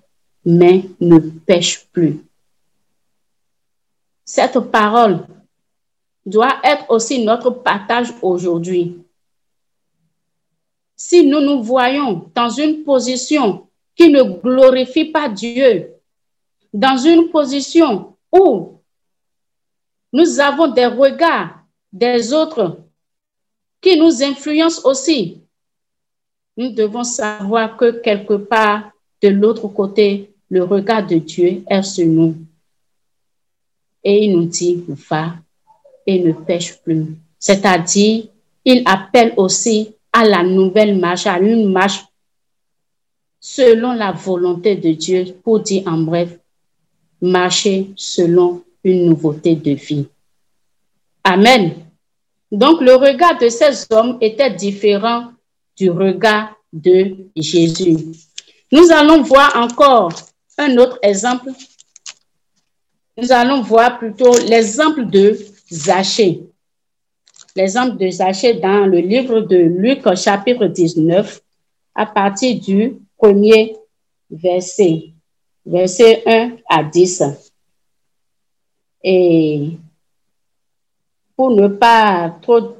mais 0.44 0.84
ne 1.00 1.18
pêche 1.18 1.86
plus. 1.92 2.24
Cette 4.24 4.60
parole 4.60 5.26
doit 6.24 6.60
être 6.62 6.88
aussi 6.90 7.24
notre 7.24 7.50
partage 7.50 8.14
aujourd'hui. 8.22 8.96
Si 10.94 11.26
nous 11.26 11.40
nous 11.40 11.64
voyons 11.64 12.30
dans 12.32 12.48
une 12.48 12.84
position 12.84 13.66
qui 13.96 14.08
ne 14.08 14.22
glorifie 14.22 15.06
pas 15.06 15.28
Dieu, 15.28 15.97
dans 16.72 16.96
une 16.96 17.30
position 17.30 18.16
où 18.32 18.80
nous 20.12 20.40
avons 20.40 20.68
des 20.68 20.86
regards 20.86 21.60
des 21.92 22.32
autres 22.32 22.78
qui 23.80 23.98
nous 23.98 24.22
influencent 24.22 24.84
aussi, 24.84 25.40
nous 26.56 26.70
devons 26.70 27.04
savoir 27.04 27.76
que 27.76 28.00
quelque 28.00 28.34
part 28.34 28.90
de 29.22 29.28
l'autre 29.28 29.68
côté, 29.68 30.34
le 30.50 30.64
regard 30.64 31.06
de 31.06 31.16
Dieu 31.16 31.62
est 31.68 31.82
sur 31.82 32.06
nous. 32.06 32.36
Et 34.02 34.24
il 34.24 34.36
nous 34.36 34.46
dit, 34.46 34.84
va 35.08 35.34
et 36.06 36.20
ne 36.20 36.32
pêche 36.32 36.78
plus. 36.78 37.06
C'est-à-dire, 37.38 38.24
il 38.64 38.82
appelle 38.86 39.34
aussi 39.36 39.94
à 40.12 40.24
la 40.24 40.42
nouvelle 40.42 40.98
marche, 40.98 41.26
à 41.26 41.38
une 41.38 41.70
marche 41.70 42.04
selon 43.40 43.92
la 43.92 44.12
volonté 44.12 44.74
de 44.76 44.92
Dieu, 44.92 45.26
pour 45.44 45.60
dire 45.60 45.84
en 45.86 45.98
bref, 45.98 46.38
marcher 47.20 47.90
selon 47.96 48.62
une 48.84 49.06
nouveauté 49.06 49.54
de 49.54 49.72
vie. 49.72 50.06
Amen. 51.24 51.74
Donc 52.50 52.80
le 52.80 52.94
regard 52.94 53.38
de 53.38 53.48
ces 53.48 53.86
hommes 53.90 54.18
était 54.20 54.50
différent 54.50 55.32
du 55.76 55.90
regard 55.90 56.54
de 56.72 57.16
Jésus. 57.36 57.96
Nous 58.72 58.90
allons 58.90 59.22
voir 59.22 59.56
encore 59.56 60.12
un 60.58 60.76
autre 60.76 60.98
exemple, 61.02 61.50
nous 63.16 63.32
allons 63.32 63.62
voir 63.62 63.98
plutôt 63.98 64.36
l'exemple 64.46 65.06
de 65.06 65.38
Zachée. 65.70 66.42
L'exemple 67.54 67.96
de 67.96 68.10
Zachée 68.10 68.54
dans 68.54 68.86
le 68.86 68.98
livre 68.98 69.40
de 69.40 69.56
Luc, 69.56 70.02
chapitre 70.14 70.66
19, 70.66 71.40
à 71.94 72.06
partir 72.06 72.60
du 72.60 72.96
premier 73.16 73.76
verset, 74.30 75.12
verset 75.64 76.22
1 76.26 76.56
à 76.68 76.82
10. 76.82 77.22
Et 79.04 79.70
pour 81.36 81.50
ne 81.50 81.68
pas 81.68 82.36
trop 82.42 82.76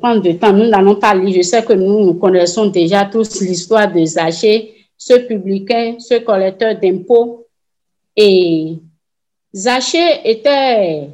prendre 0.00 0.22
de 0.22 0.32
temps, 0.32 0.52
nous 0.52 0.66
n'allons 0.66 0.96
pas 0.96 1.14
lire. 1.14 1.36
Je 1.36 1.42
sais 1.42 1.64
que 1.64 1.72
nous, 1.72 2.04
nous 2.04 2.14
connaissons 2.14 2.66
déjà 2.66 3.04
tous 3.04 3.40
l'histoire 3.40 3.92
de 3.92 4.04
Zachée 4.04 4.74
ce 4.96 5.14
publicain, 5.14 5.96
ce 5.98 6.18
collecteur 6.20 6.78
d'impôts. 6.78 7.46
Et 8.16 8.76
Zachée 9.54 10.20
était, 10.24 11.10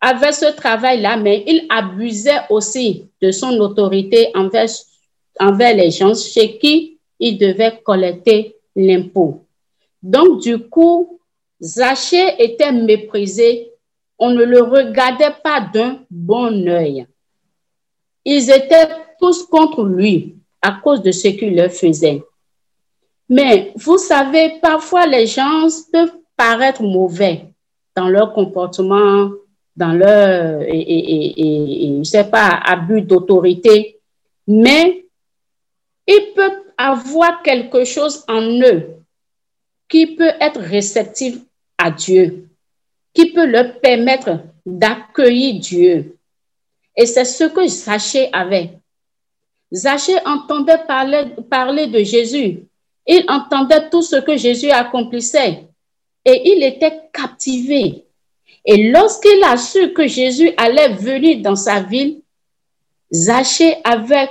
avait 0.00 0.32
ce 0.32 0.54
travail-là, 0.54 1.16
mais 1.16 1.44
il 1.46 1.66
abusait 1.68 2.42
aussi 2.50 3.06
de 3.20 3.30
son 3.30 3.58
autorité 3.58 4.30
envers, 4.34 4.68
envers 5.40 5.74
les 5.74 5.90
gens 5.90 6.14
chez 6.14 6.58
qui 6.58 6.98
il 7.18 7.38
devait 7.38 7.80
collecter 7.84 8.54
l'impôt. 8.76 9.44
Donc, 10.02 10.40
du 10.40 10.58
coup, 10.58 11.20
Zachée 11.60 12.34
était 12.38 12.72
méprisé. 12.72 13.72
On 14.18 14.30
ne 14.30 14.44
le 14.44 14.62
regardait 14.62 15.34
pas 15.42 15.60
d'un 15.60 16.00
bon 16.10 16.68
œil. 16.68 17.06
Ils 18.24 18.50
étaient 18.50 18.88
tous 19.20 19.44
contre 19.44 19.84
lui 19.84 20.36
à 20.60 20.72
cause 20.72 21.02
de 21.02 21.12
ce 21.12 21.28
qu'il 21.28 21.56
leur 21.56 21.70
faisait. 21.70 22.22
Mais 23.28 23.72
vous 23.76 23.98
savez, 23.98 24.58
parfois 24.60 25.06
les 25.06 25.26
gens 25.26 25.66
peuvent 25.92 26.16
paraître 26.36 26.82
mauvais 26.82 27.46
dans 27.94 28.08
leur 28.08 28.32
comportement, 28.32 29.30
dans 29.76 29.92
leur, 29.92 30.62
et, 30.62 31.98
et, 31.98 32.04
sais 32.04 32.24
pas, 32.24 32.60
abus 32.64 33.02
d'autorité, 33.02 34.00
mais 34.46 35.06
ils 36.06 36.32
peuvent 36.34 36.62
avoir 36.76 37.42
quelque 37.42 37.84
chose 37.84 38.24
en 38.28 38.42
eux 38.42 38.97
qui 39.88 40.14
peut 40.16 40.32
être 40.40 40.60
réceptif 40.60 41.38
à 41.78 41.90
Dieu, 41.90 42.48
qui 43.14 43.32
peut 43.32 43.46
leur 43.46 43.80
permettre 43.80 44.40
d'accueillir 44.66 45.60
Dieu. 45.60 46.16
Et 46.96 47.06
c'est 47.06 47.24
ce 47.24 47.44
que 47.44 47.66
Zachée 47.66 48.28
avait. 48.32 48.78
Zachée 49.72 50.18
entendait 50.24 50.84
parler, 50.86 51.86
de 51.86 52.02
Jésus, 52.02 52.60
il 53.06 53.24
entendait 53.28 53.88
tout 53.90 54.02
ce 54.02 54.16
que 54.16 54.36
Jésus 54.36 54.70
accomplissait 54.70 55.64
et 56.24 56.52
il 56.52 56.62
était 56.62 57.00
captivé. 57.12 58.04
Et 58.64 58.90
lorsqu'il 58.90 59.42
a 59.44 59.56
su 59.56 59.92
que 59.92 60.06
Jésus 60.06 60.52
allait 60.56 60.94
venir 60.94 61.40
dans 61.40 61.56
sa 61.56 61.80
ville, 61.80 62.20
Zachée 63.12 63.76
avait 63.84 64.30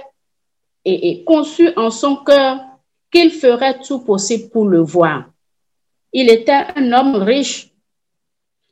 et, 0.86 1.24
conçu 1.26 1.70
en 1.76 1.89
son 1.89 2.17
cœur 2.17 2.60
qu'il 3.12 3.32
ferait 3.32 3.80
tout 3.80 4.00
possible 4.00 4.50
pour 4.50 4.65
le 4.67 4.82
voir. 4.82 5.26
Il 6.19 6.32
était 6.32 6.63
un 6.75 6.91
homme 6.93 7.17
riche. 7.17 7.71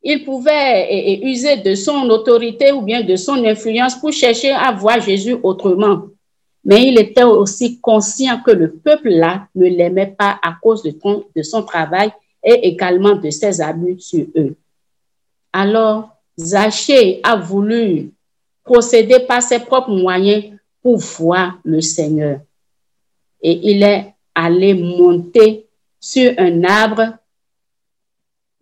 il 0.02 0.26
pouvait 0.26 1.20
user 1.22 1.58
de 1.58 1.76
son 1.76 2.10
autorité 2.10 2.72
ou 2.72 2.82
bien 2.82 3.04
de 3.04 3.16
son 3.16 3.46
influence 3.46 3.94
pour 3.94 4.12
chercher 4.12 4.52
à 4.52 4.72
voir 4.72 5.00
Jésus 5.00 5.38
autrement. 5.44 6.08
Mais 6.64 6.88
il 6.88 7.00
était 7.00 7.24
aussi 7.24 7.80
conscient 7.80 8.42
que 8.42 8.50
le 8.50 8.72
peuple-là 8.72 9.48
ne 9.54 9.68
l'aimait 9.68 10.16
pas 10.18 10.40
à 10.42 10.58
cause 10.60 10.82
de, 10.82 11.44
son 11.44 11.62
travail 11.62 12.12
et 12.44 12.68
également 12.68 13.14
de 13.14 13.30
ses 13.30 13.62
abus 13.62 14.00
sur 14.00 14.26
eux. 14.36 14.56
Alors, 15.54 16.18
Zachée 16.40 17.20
a 17.22 17.36
voulu 17.36 18.10
procéder 18.64 19.20
par 19.20 19.44
ses 19.44 19.60
propres 19.60 19.92
moyens 19.92 20.46
pour 20.82 20.98
voir 20.98 21.60
le 21.64 21.80
Seigneur. 21.80 22.40
Et 23.40 23.72
il 23.72 23.84
est 23.84 24.16
allé 24.34 24.74
monter 24.74 25.68
sur 26.00 26.34
un 26.40 26.64
arbre. 26.64 27.20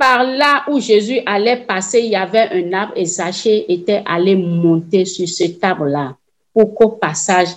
Par 0.04 0.26
là 0.26 0.66
où 0.68 0.82
Jésus 0.82 1.22
allait 1.26 1.62
passer, 1.66 2.02
il 2.02 2.10
y 2.10 2.16
avait 2.18 2.50
un 2.52 2.74
arbre 2.74 2.92
et 2.98 3.06
Zachée 3.06 3.72
était 3.72 4.04
allé 4.06 4.36
monter 4.36 5.06
sur 5.06 5.26
cet 5.30 5.64
arbre-là 5.64 6.18
pour 6.54 6.76
qu'au 6.76 6.90
passage, 6.90 7.48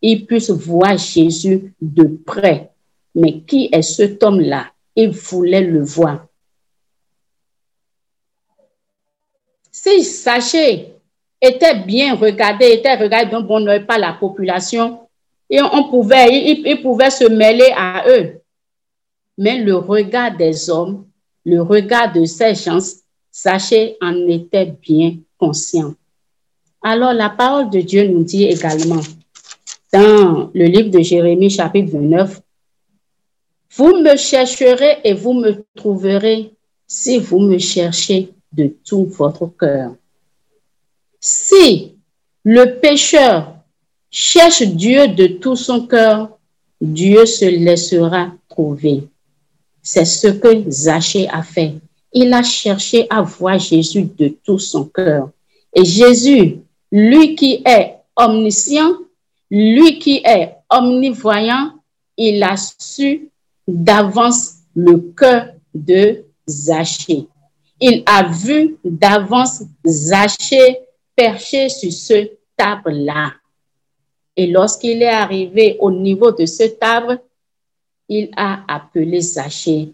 il 0.00 0.24
puisse 0.24 0.50
voir 0.50 0.96
Jésus 0.96 1.74
de 1.80 2.04
près. 2.24 2.70
Mais 3.12 3.40
qui 3.40 3.68
est 3.72 3.82
cet 3.82 4.22
homme-là? 4.22 4.66
Il 4.94 5.10
voulait 5.10 5.62
le 5.62 5.82
voir. 5.82 6.26
Si 9.72 10.00
Zachée 10.04 10.94
était 11.42 11.80
bien 11.80 12.14
regardé, 12.14 12.66
était 12.66 12.94
regardé 12.94 13.32
d'un 13.32 13.40
bon 13.40 13.66
oeil 13.66 13.84
par 13.84 13.98
la 13.98 14.12
population, 14.12 15.00
et 15.50 15.60
on 15.60 15.90
pouvait, 15.90 16.28
il, 16.30 16.82
pouvait 16.82 17.10
se 17.10 17.24
mêler 17.24 17.72
à 17.76 18.04
eux. 18.08 18.40
Mais 19.36 19.58
le 19.58 19.74
regard 19.74 20.36
des 20.36 20.70
hommes, 20.70 21.05
le 21.46 21.62
regard 21.62 22.12
de 22.12 22.24
ces 22.24 22.56
gens, 22.56 22.80
sachez, 23.30 23.96
en 24.02 24.28
était 24.28 24.66
bien 24.66 25.16
conscient. 25.38 25.94
Alors 26.82 27.12
la 27.12 27.30
parole 27.30 27.70
de 27.70 27.80
Dieu 27.80 28.08
nous 28.08 28.24
dit 28.24 28.44
également 28.44 29.00
dans 29.92 30.50
le 30.52 30.64
livre 30.64 30.90
de 30.90 31.00
Jérémie 31.00 31.48
chapitre 31.48 31.92
29, 31.92 32.42
vous 33.76 33.96
me 33.98 34.16
chercherez 34.16 34.98
et 35.04 35.14
vous 35.14 35.34
me 35.34 35.64
trouverez 35.76 36.52
si 36.88 37.18
vous 37.18 37.38
me 37.38 37.58
cherchez 37.58 38.32
de 38.52 38.74
tout 38.84 39.04
votre 39.04 39.46
cœur. 39.46 39.94
Si 41.20 41.94
le 42.42 42.80
pécheur 42.80 43.54
cherche 44.10 44.62
Dieu 44.62 45.08
de 45.08 45.28
tout 45.28 45.56
son 45.56 45.86
cœur, 45.86 46.38
Dieu 46.80 47.24
se 47.24 47.44
laissera 47.44 48.32
trouver. 48.48 49.04
C'est 49.88 50.04
ce 50.04 50.26
que 50.26 50.68
Zachée 50.68 51.28
a 51.28 51.44
fait. 51.44 51.74
Il 52.12 52.34
a 52.34 52.42
cherché 52.42 53.06
à 53.08 53.22
voir 53.22 53.56
Jésus 53.56 54.10
de 54.18 54.34
tout 54.44 54.58
son 54.58 54.86
cœur. 54.86 55.30
Et 55.72 55.84
Jésus, 55.84 56.58
lui 56.90 57.36
qui 57.36 57.62
est 57.64 57.94
omniscient, 58.16 58.94
lui 59.48 60.00
qui 60.00 60.22
est 60.24 60.56
omnivoyant, 60.68 61.74
il 62.16 62.42
a 62.42 62.56
su 62.56 63.30
d'avance 63.68 64.54
le 64.74 64.98
cœur 65.16 65.50
de 65.72 66.24
Zachée. 66.48 67.28
Il 67.80 68.02
a 68.06 68.24
vu 68.24 68.78
d'avance 68.82 69.62
Zachée 69.86 70.78
perché 71.14 71.68
sur 71.68 71.92
ce 71.92 72.28
table-là. 72.56 73.34
Et 74.34 74.48
lorsqu'il 74.48 75.00
est 75.00 75.06
arrivé 75.06 75.76
au 75.78 75.92
niveau 75.92 76.32
de 76.32 76.44
ce 76.44 76.64
table, 76.64 77.20
il 78.08 78.30
a 78.36 78.60
appelé 78.68 79.20
Zachée, 79.20 79.92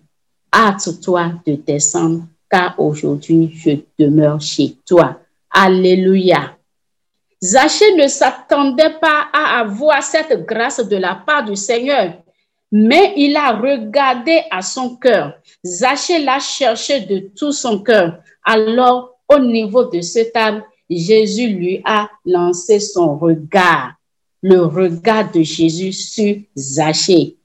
hâte-toi 0.53 1.33
de 1.47 1.55
descendre, 1.55 2.25
car 2.51 2.79
aujourd'hui 2.79 3.51
je 3.55 3.71
demeure 3.99 4.41
chez 4.41 4.77
toi. 4.87 5.19
Alléluia. 5.51 6.57
Zachée 7.43 7.97
ne 7.97 8.07
s'attendait 8.07 8.99
pas 9.01 9.29
à 9.33 9.61
avoir 9.61 10.03
cette 10.03 10.47
grâce 10.47 10.87
de 10.87 10.97
la 10.97 11.15
part 11.15 11.45
du 11.45 11.57
Seigneur, 11.57 12.15
mais 12.71 13.15
il 13.17 13.37
a 13.37 13.53
regardé 13.57 14.43
à 14.51 14.63
son 14.63 14.97
cœur. 14.97 15.35
Zachée 15.65 16.25
l'a 16.25 16.39
cherché 16.39 17.01
de 17.01 17.31
tout 17.37 17.53
son 17.53 17.83
cœur. 17.83 18.19
Alors, 18.45 19.19
au 19.29 19.39
niveau 19.39 19.85
de 19.85 20.01
ce 20.01 20.31
table, 20.33 20.65
Jésus 20.89 21.49
lui 21.49 21.83
a 21.85 22.09
lancé 22.25 22.79
son 22.79 23.17
regard, 23.19 23.95
le 24.43 24.61
regard 24.61 25.31
de 25.33 25.43
Jésus 25.43 25.93
sur 25.93 26.37
Zachée. 26.57 27.37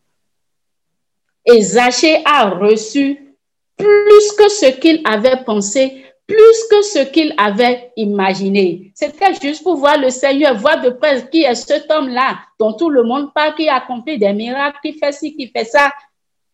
Et 1.48 1.62
Zachée 1.62 2.22
a 2.26 2.50
reçu 2.50 3.36
plus 3.78 4.32
que 4.38 4.50
ce 4.50 4.78
qu'il 4.78 5.02
avait 5.06 5.44
pensé, 5.46 6.04
plus 6.28 6.68
que 6.70 6.82
ce 6.82 7.06
qu'il 7.10 7.34
avait 7.38 7.92
imaginé. 7.96 8.92
C'était 8.94 9.34
juste 9.42 9.64
pour 9.64 9.78
voir 9.78 9.98
le 9.98 10.10
Seigneur, 10.10 10.58
voir 10.58 10.82
de 10.82 10.90
près 10.90 11.30
qui 11.30 11.44
est 11.44 11.56
cet 11.56 11.90
homme-là 11.90 12.40
dont 12.60 12.74
tout 12.74 12.90
le 12.90 13.04
monde 13.04 13.34
parle, 13.34 13.56
qui 13.56 13.70
accomplit 13.70 14.20
des 14.20 14.34
miracles, 14.34 14.80
qui 14.84 14.94
fait 14.94 15.14
ci, 15.14 15.36
qui 15.36 15.48
fait 15.48 15.64
ça, 15.64 15.94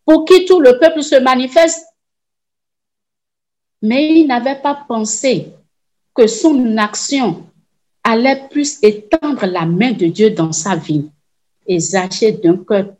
pour 0.05 0.25
qui 0.25 0.45
tout 0.45 0.59
le 0.59 0.77
peuple 0.77 1.01
se 1.01 1.15
manifeste. 1.15 1.87
Mais 3.81 4.13
il 4.13 4.27
n'avait 4.27 4.61
pas 4.61 4.85
pensé 4.87 5.47
que 6.13 6.27
son 6.27 6.77
action 6.77 7.43
allait 8.03 8.47
plus 8.49 8.77
étendre 8.83 9.45
la 9.47 9.65
main 9.65 9.91
de 9.91 10.05
Dieu 10.05 10.29
dans 10.29 10.51
sa 10.51 10.75
vie. 10.75 11.09
Et 11.65 11.79
Zachée, 11.79 12.33
d'un 12.33 12.57
cœur 12.57 12.93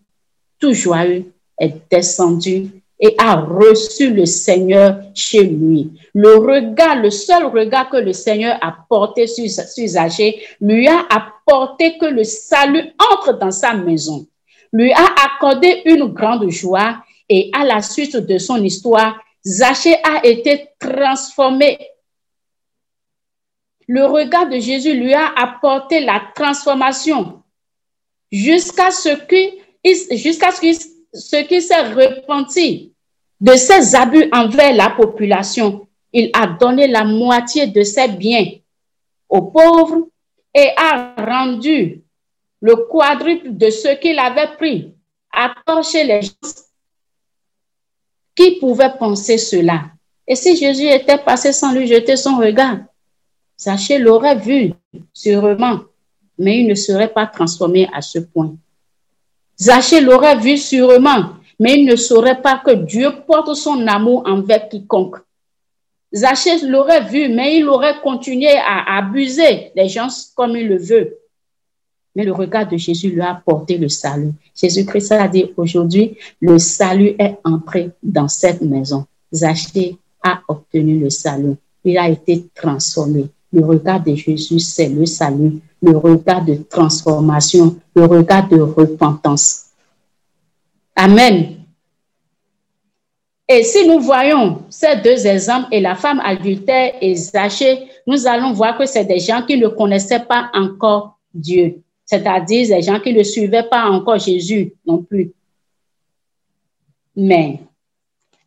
tout 0.60 0.74
joyeux, 0.74 1.33
est 1.64 1.76
descendu 1.90 2.70
et 3.00 3.16
a 3.18 3.36
reçu 3.36 4.14
le 4.14 4.26
Seigneur 4.26 4.98
chez 5.14 5.44
lui. 5.44 5.92
Le 6.14 6.38
regard, 6.38 6.96
le 6.96 7.10
seul 7.10 7.46
regard 7.46 7.90
que 7.90 7.98
le 7.98 8.14
Seigneur 8.14 8.58
a 8.62 8.78
porté 8.88 9.28
sur, 9.28 9.50
sur 9.50 10.04
lui 10.62 10.88
a 10.88 11.06
apporté 11.10 11.98
que 11.98 12.06
le 12.06 12.24
salut 12.24 12.94
entre 13.12 13.38
dans 13.38 13.52
sa 13.52 13.74
maison, 13.74 14.26
lui 14.72 14.92
a 14.94 15.06
accordé 15.26 15.82
une 15.86 16.06
grande 16.06 16.50
joie 16.50 17.04
et 17.28 17.50
à 17.54 17.66
la 17.66 17.82
suite 17.82 18.16
de 18.16 18.38
son 18.38 18.64
histoire, 18.64 19.20
Zachée 19.46 19.98
a 20.04 20.26
été 20.26 20.70
transformé. 20.80 21.78
Le 23.88 24.06
regard 24.06 24.48
de 24.48 24.60
Jésus 24.60 24.94
lui 24.94 25.14
a 25.14 25.34
apporté 25.36 26.00
la 26.00 26.22
transformation. 26.34 27.44
Jusqu'à 28.32 28.92
ce 28.92 29.10
qu'il 29.28 29.60
jusqu'à 30.18 30.52
ce 30.52 30.62
s'est 31.14 31.82
repenti 31.94 32.94
de 33.40 33.54
ses 33.54 33.96
abus 33.96 34.30
envers 34.32 34.74
la 34.76 34.90
population. 34.90 35.88
Il 36.12 36.30
a 36.34 36.48
donné 36.48 36.88
la 36.88 37.04
moitié 37.04 37.68
de 37.68 37.84
ses 37.84 38.08
biens 38.08 38.46
aux 39.30 39.42
pauvres 39.42 40.08
et 40.54 40.70
a 40.78 41.16
rendu 41.18 42.02
le 42.62 42.76
quadruple 42.76 43.56
de 43.58 43.70
ce 43.70 43.96
qu'il 44.00 44.18
avait 44.20 44.56
pris 44.58 44.94
à 45.32 45.54
torcher 45.66 46.04
les 46.04 46.22
gens. 46.22 46.32
Qui 48.36 48.60
pouvait 48.60 48.94
penser 48.98 49.38
cela? 49.38 49.86
Et 50.28 50.36
si 50.36 50.56
Jésus 50.56 50.88
était 50.88 51.18
passé 51.18 51.52
sans 51.52 51.74
lui 51.74 51.88
jeter 51.88 52.16
son 52.16 52.38
regard? 52.38 52.78
Zachée 53.60 53.98
l'aurait 53.98 54.38
vu, 54.38 54.74
sûrement, 55.14 55.82
mais 56.38 56.60
il 56.62 56.68
ne 56.68 56.76
serait 56.76 57.12
pas 57.12 57.28
transformé 57.28 57.88
à 57.94 58.02
ce 58.02 58.20
point. 58.20 58.56
Zachée 59.60 60.02
l'aurait 60.02 60.38
vu 60.38 60.58
sûrement, 60.58 61.36
mais 61.60 61.80
il 61.80 61.86
ne 61.86 61.96
saurait 61.96 62.42
pas 62.42 62.62
que 62.66 62.72
Dieu 62.72 63.10
porte 63.28 63.54
son 63.54 63.88
amour 63.88 64.24
envers 64.26 64.68
quiconque. 64.68 65.18
Zachée 66.14 66.66
l'aurait 66.68 67.04
vu, 67.06 67.30
mais 67.30 67.58
il 67.58 67.68
aurait 67.68 68.00
continué 68.02 68.56
à 68.56 68.98
abuser 68.98 69.72
les 69.76 69.90
gens 69.90 70.08
comme 70.36 70.56
il 70.56 70.68
le 70.68 70.78
veut. 70.78 71.18
Mais 72.16 72.24
le 72.24 72.32
regard 72.32 72.68
de 72.68 72.78
Jésus 72.78 73.10
lui 73.10 73.22
a 73.22 73.32
apporté 73.32 73.78
le 73.78 73.90
salut. 73.90 74.32
Jésus-Christ 74.56 75.12
a 75.14 75.28
dit 75.28 75.52
aujourd'hui, 75.58 76.16
le 76.40 76.60
salut 76.60 77.16
est 77.18 77.38
entré 77.44 77.90
dans 78.04 78.28
cette 78.28 78.62
maison. 78.62 79.06
Zachée 79.34 79.98
a 80.22 80.42
obtenu 80.48 81.00
le 81.00 81.10
salut. 81.10 81.56
Il 81.84 81.98
a 81.98 82.08
été 82.10 82.46
transformé. 82.54 83.26
Le 83.52 83.66
regard 83.66 84.04
de 84.04 84.14
Jésus, 84.16 84.60
c'est 84.60 84.90
le 84.90 85.06
salut, 85.06 85.60
le 85.84 85.98
regard 85.98 86.46
de 86.46 86.56
transformation, 86.56 87.76
le 87.94 88.06
regard 88.06 88.48
de 88.48 88.60
repentance. 88.60 89.66
Amen. 90.96 91.58
Et 93.50 93.64
si 93.64 93.86
nous 93.86 94.00
voyons 94.00 94.64
ces 94.70 94.96
deux 94.96 95.28
exemples 95.28 95.68
et 95.72 95.82
la 95.82 95.96
femme 95.96 96.22
adultère 96.24 96.94
et 97.02 97.14
Zachée, 97.16 97.88
nous 98.08 98.26
allons 98.26 98.54
voir 98.54 98.78
que 98.78 98.86
c'est 98.86 99.04
des 99.04 99.20
gens 99.20 99.44
qui 99.46 99.58
ne 99.58 99.68
connaissaient 99.68 100.24
pas 100.24 100.50
encore 100.54 101.20
Dieu, 101.34 101.82
c'est-à-dire 102.06 102.78
des 102.78 102.82
gens 102.82 103.02
qui 103.02 103.14
ne 103.14 103.24
suivaient 103.24 103.68
pas 103.70 103.84
encore 103.84 104.18
Jésus 104.18 104.74
non 104.86 105.04
plus. 105.04 105.34
Mais 107.16 107.60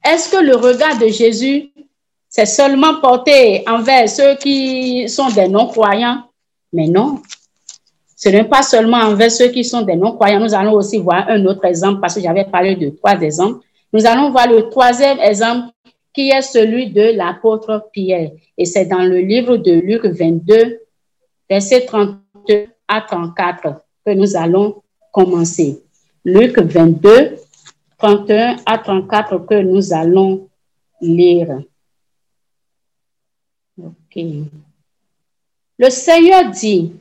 est-ce 0.03 0.31
que 0.31 0.43
le 0.43 0.57
regard 0.57 0.99
de 0.99 1.09
Jésus 1.09 1.71
c'est 2.29 2.47
seulement 2.47 3.01
porté 3.01 3.63
envers 3.67 4.09
ceux 4.09 4.37
qui 4.37 5.09
sont 5.09 5.31
des 5.31 5.49
non-croyants? 5.49 6.26
Mais 6.77 6.89
non, 6.89 7.23
ce 8.15 8.29
n'est 8.29 8.45
pas 8.45 8.63
seulement 8.63 8.99
envers 8.99 9.31
ceux 9.31 9.49
qui 9.49 9.65
sont 9.65 9.81
des 9.81 9.97
non-croyants. 9.97 10.41
Nous 10.41 10.55
allons 10.55 10.75
aussi 10.75 10.99
voir 10.99 11.27
un 11.27 11.43
autre 11.47 11.65
exemple 11.65 12.01
parce 12.03 12.15
que 12.15 12.21
j'avais 12.21 12.45
parlé 12.45 12.77
de 12.77 12.91
trois 12.91 13.19
exemples. 13.23 13.65
Nous 13.95 14.05
allons 14.05 14.31
voir 14.31 14.47
le 14.47 14.69
troisième 14.69 15.19
exemple 15.21 15.73
qui 16.13 16.29
est 16.29 16.43
celui 16.43 16.91
de 16.91 17.17
l'apôtre 17.17 17.89
Pierre. 17.93 18.33
Et 18.59 18.67
c'est 18.67 18.85
dans 18.85 19.05
le 19.05 19.19
livre 19.21 19.57
de 19.57 19.73
Luc 19.73 20.05
22, 20.05 20.81
verset 21.49 21.87
32 21.87 22.67
à 22.89 23.01
34 23.01 23.81
que 24.05 24.11
nous 24.13 24.37
allons 24.37 24.83
commencer. 25.13 25.83
Luc 26.27 26.59
22, 26.59 27.37
31 27.97 28.57
à 28.67 28.77
34 28.77 29.47
que 29.47 29.63
nous 29.63 29.95
allons 29.95 30.49
lire. 31.01 31.63
Le 35.79 35.91
Seigneur 35.91 36.51
dit, 36.51 36.93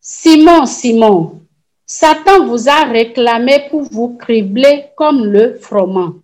Simon, 0.00 0.64
Simon, 0.66 1.40
Satan 1.84 2.46
vous 2.46 2.68
a 2.68 2.84
réclamé 2.84 3.68
pour 3.70 3.82
vous 3.82 4.16
cribler 4.16 4.86
comme 4.96 5.26
le 5.26 5.54
froment. 5.54 6.14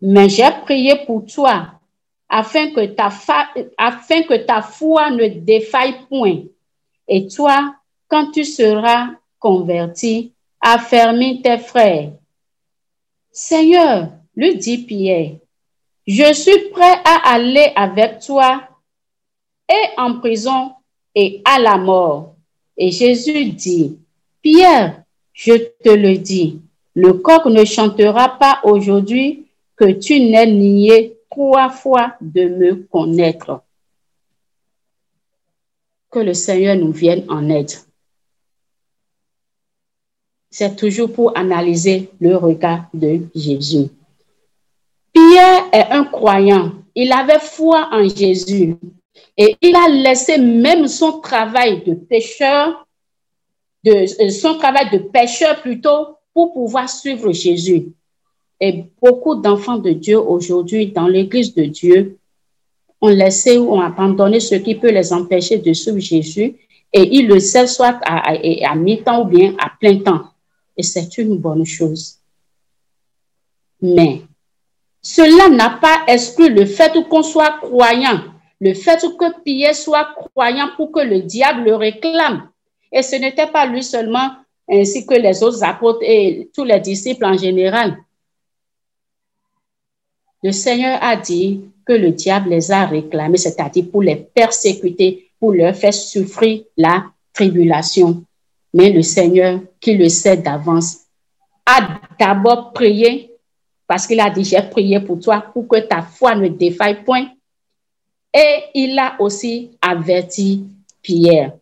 Mais 0.00 0.28
j'ai 0.28 0.50
prié 0.62 1.04
pour 1.06 1.26
toi 1.26 1.72
afin 2.28 2.70
que, 2.70 2.86
ta 2.86 4.62
foi 4.62 5.10
ne 5.10 5.26
défaille 5.40 6.06
point. 6.08 6.42
Et 7.08 7.26
toi, 7.26 7.74
quand 8.08 8.30
tu 8.30 8.44
seras 8.44 9.08
converti, 9.38 10.32
affermis 10.60 11.42
tes 11.42 11.58
frères. 11.58 12.12
Seigneur, 13.32 14.08
lui 14.36 14.56
dit 14.56 14.78
Pierre, 14.78 15.32
je 16.06 16.32
suis 16.32 16.70
prêt 16.70 17.00
à 17.04 17.32
aller 17.32 17.72
avec 17.74 18.20
toi 18.20 18.62
et 19.70 20.00
en 20.00 20.18
prison 20.18 20.72
et 21.14 21.40
à 21.44 21.58
la 21.58 21.78
mort. 21.78 22.34
Et 22.76 22.90
Jésus 22.90 23.44
dit, 23.50 23.98
Pierre, 24.42 25.02
je 25.32 25.52
te 25.82 25.90
le 25.90 26.18
dis, 26.18 26.60
le 26.94 27.14
coq 27.14 27.46
ne 27.46 27.64
chantera 27.64 28.38
pas 28.38 28.60
aujourd'hui 28.64 29.46
que 29.76 29.92
tu 29.92 30.20
n'aies 30.20 30.50
nié 30.50 31.16
trois 31.30 31.70
fois 31.70 32.14
de 32.20 32.48
me 32.48 32.74
connaître. 32.90 33.62
Que 36.10 36.18
le 36.18 36.34
Seigneur 36.34 36.76
nous 36.76 36.92
vienne 36.92 37.24
en 37.28 37.48
aide. 37.48 37.70
C'est 40.50 40.74
toujours 40.74 41.12
pour 41.12 41.36
analyser 41.38 42.10
le 42.20 42.36
regard 42.36 42.86
de 42.92 43.20
Jésus. 43.34 43.88
Pierre 45.12 45.68
est 45.72 45.92
un 45.92 46.04
croyant. 46.04 46.72
Il 46.96 47.12
avait 47.12 47.38
foi 47.38 47.88
en 47.92 48.08
Jésus. 48.08 48.76
Et 49.36 49.56
il 49.60 49.74
a 49.74 49.88
laissé 49.88 50.38
même 50.38 50.86
son 50.86 51.20
travail 51.20 51.82
de 51.84 51.94
pêcheur, 51.94 52.86
de, 53.84 54.22
euh, 54.22 54.30
son 54.30 54.58
travail 54.58 54.90
de 54.90 54.98
pêcheur 54.98 55.60
plutôt, 55.60 56.16
pour 56.32 56.52
pouvoir 56.52 56.88
suivre 56.88 57.32
Jésus. 57.32 57.88
Et 58.60 58.84
beaucoup 59.00 59.36
d'enfants 59.36 59.78
de 59.78 59.90
Dieu 59.90 60.18
aujourd'hui 60.18 60.88
dans 60.88 61.08
l'Église 61.08 61.54
de 61.54 61.64
Dieu 61.64 62.18
ont 63.00 63.08
laissé 63.08 63.56
ou 63.56 63.72
ont 63.72 63.80
abandonné 63.80 64.40
ce 64.40 64.54
qui 64.56 64.74
peut 64.74 64.90
les 64.90 65.12
empêcher 65.12 65.58
de 65.58 65.72
suivre 65.72 65.98
Jésus 65.98 66.56
et 66.92 67.16
ils 67.16 67.26
le 67.26 67.40
savent 67.40 67.66
soit 67.66 67.98
à, 68.02 68.32
à 68.32 68.74
mi-temps 68.74 69.22
ou 69.22 69.24
bien 69.24 69.54
à 69.58 69.70
plein 69.80 69.98
temps. 69.98 70.24
Et 70.76 70.82
c'est 70.82 71.16
une 71.18 71.38
bonne 71.38 71.64
chose. 71.64 72.18
Mais 73.80 74.22
cela 75.02 75.48
n'a 75.48 75.70
pas 75.70 76.02
exclu 76.06 76.52
le 76.52 76.66
fait 76.66 76.92
qu'on 77.08 77.22
soit 77.22 77.58
croyant, 77.60 78.20
le 78.60 78.74
fait 78.74 79.00
que 79.18 79.42
Pierre 79.42 79.74
soit 79.74 80.08
croyant 80.14 80.68
pour 80.76 80.92
que 80.92 81.00
le 81.00 81.22
diable 81.22 81.64
le 81.64 81.76
réclame. 81.76 82.48
Et 82.92 83.02
ce 83.02 83.16
n'était 83.16 83.46
pas 83.46 83.66
lui 83.66 83.82
seulement, 83.82 84.30
ainsi 84.70 85.06
que 85.06 85.14
les 85.14 85.42
autres 85.42 85.64
apôtres 85.64 86.02
et 86.02 86.50
tous 86.54 86.64
les 86.64 86.80
disciples 86.80 87.24
en 87.24 87.36
général. 87.36 87.96
Le 90.42 90.52
Seigneur 90.52 90.98
a 91.02 91.16
dit 91.16 91.64
que 91.86 91.92
le 91.92 92.12
diable 92.12 92.50
les 92.50 92.70
a 92.70 92.86
réclamés, 92.86 93.38
c'est-à-dire 93.38 93.86
pour 93.90 94.02
les 94.02 94.16
persécuter, 94.16 95.30
pour 95.38 95.52
leur 95.52 95.74
faire 95.74 95.94
souffrir 95.94 96.62
la 96.76 97.06
tribulation. 97.32 98.24
Mais 98.72 98.90
le 98.90 99.02
Seigneur, 99.02 99.60
qui 99.80 99.96
le 99.96 100.08
sait 100.08 100.36
d'avance, 100.36 100.98
a 101.66 102.00
d'abord 102.18 102.72
prié, 102.72 103.32
parce 103.86 104.06
qu'il 104.06 104.20
a 104.20 104.30
dit, 104.30 104.44
j'ai 104.44 104.62
prié 104.62 105.00
pour 105.00 105.18
toi, 105.18 105.44
pour 105.52 105.66
que 105.66 105.80
ta 105.80 106.02
foi 106.02 106.34
ne 106.34 106.48
défaille 106.48 107.02
point. 107.04 107.28
Et 108.32 108.64
il 108.74 108.98
a 108.98 109.16
aussi 109.18 109.70
averti 109.80 110.64
Pierre. 111.02 111.54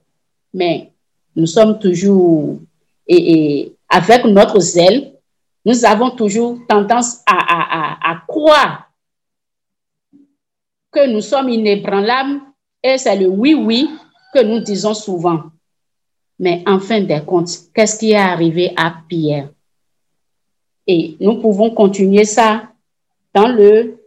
Mais 0.52 0.92
nous 1.34 1.46
sommes 1.46 1.78
toujours, 1.78 2.58
et, 3.06 3.72
avec 3.88 4.24
notre 4.24 4.60
zèle, 4.60 5.14
nous 5.64 5.84
avons 5.84 6.10
toujours 6.10 6.58
tendance 6.68 7.18
à, 7.26 8.22
croire 8.26 8.90
que 10.90 11.06
nous 11.10 11.20
sommes 11.20 11.48
inébranlables 11.48 12.40
et 12.82 12.96
c'est 12.98 13.16
le 13.16 13.28
oui, 13.28 13.54
oui 13.54 13.88
que 14.34 14.42
nous 14.42 14.60
disons 14.60 14.94
souvent. 14.94 15.44
Mais 16.38 16.62
en 16.66 16.78
fin 16.78 17.00
de 17.00 17.18
compte, 17.20 17.50
qu'est-ce 17.74 17.98
qui 17.98 18.12
est 18.12 18.16
arrivé 18.16 18.72
à 18.76 18.94
Pierre? 19.08 19.50
Et 20.86 21.16
nous 21.20 21.40
pouvons 21.40 21.70
continuer 21.70 22.24
ça 22.24 22.70
dans 23.34 23.48
le 23.48 23.97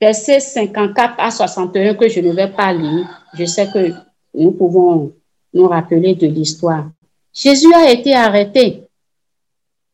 verset 0.00 0.40
54 0.40 1.14
à 1.18 1.30
61 1.30 1.94
que 1.94 2.08
je 2.08 2.20
ne 2.20 2.32
vais 2.32 2.48
pas 2.48 2.72
lire. 2.72 3.08
Je 3.34 3.44
sais 3.44 3.68
que 3.72 3.92
nous 4.34 4.52
pouvons 4.52 5.12
nous 5.52 5.68
rappeler 5.68 6.14
de 6.14 6.26
l'histoire. 6.26 6.86
Jésus 7.32 7.72
a 7.74 7.90
été 7.90 8.14
arrêté 8.14 8.84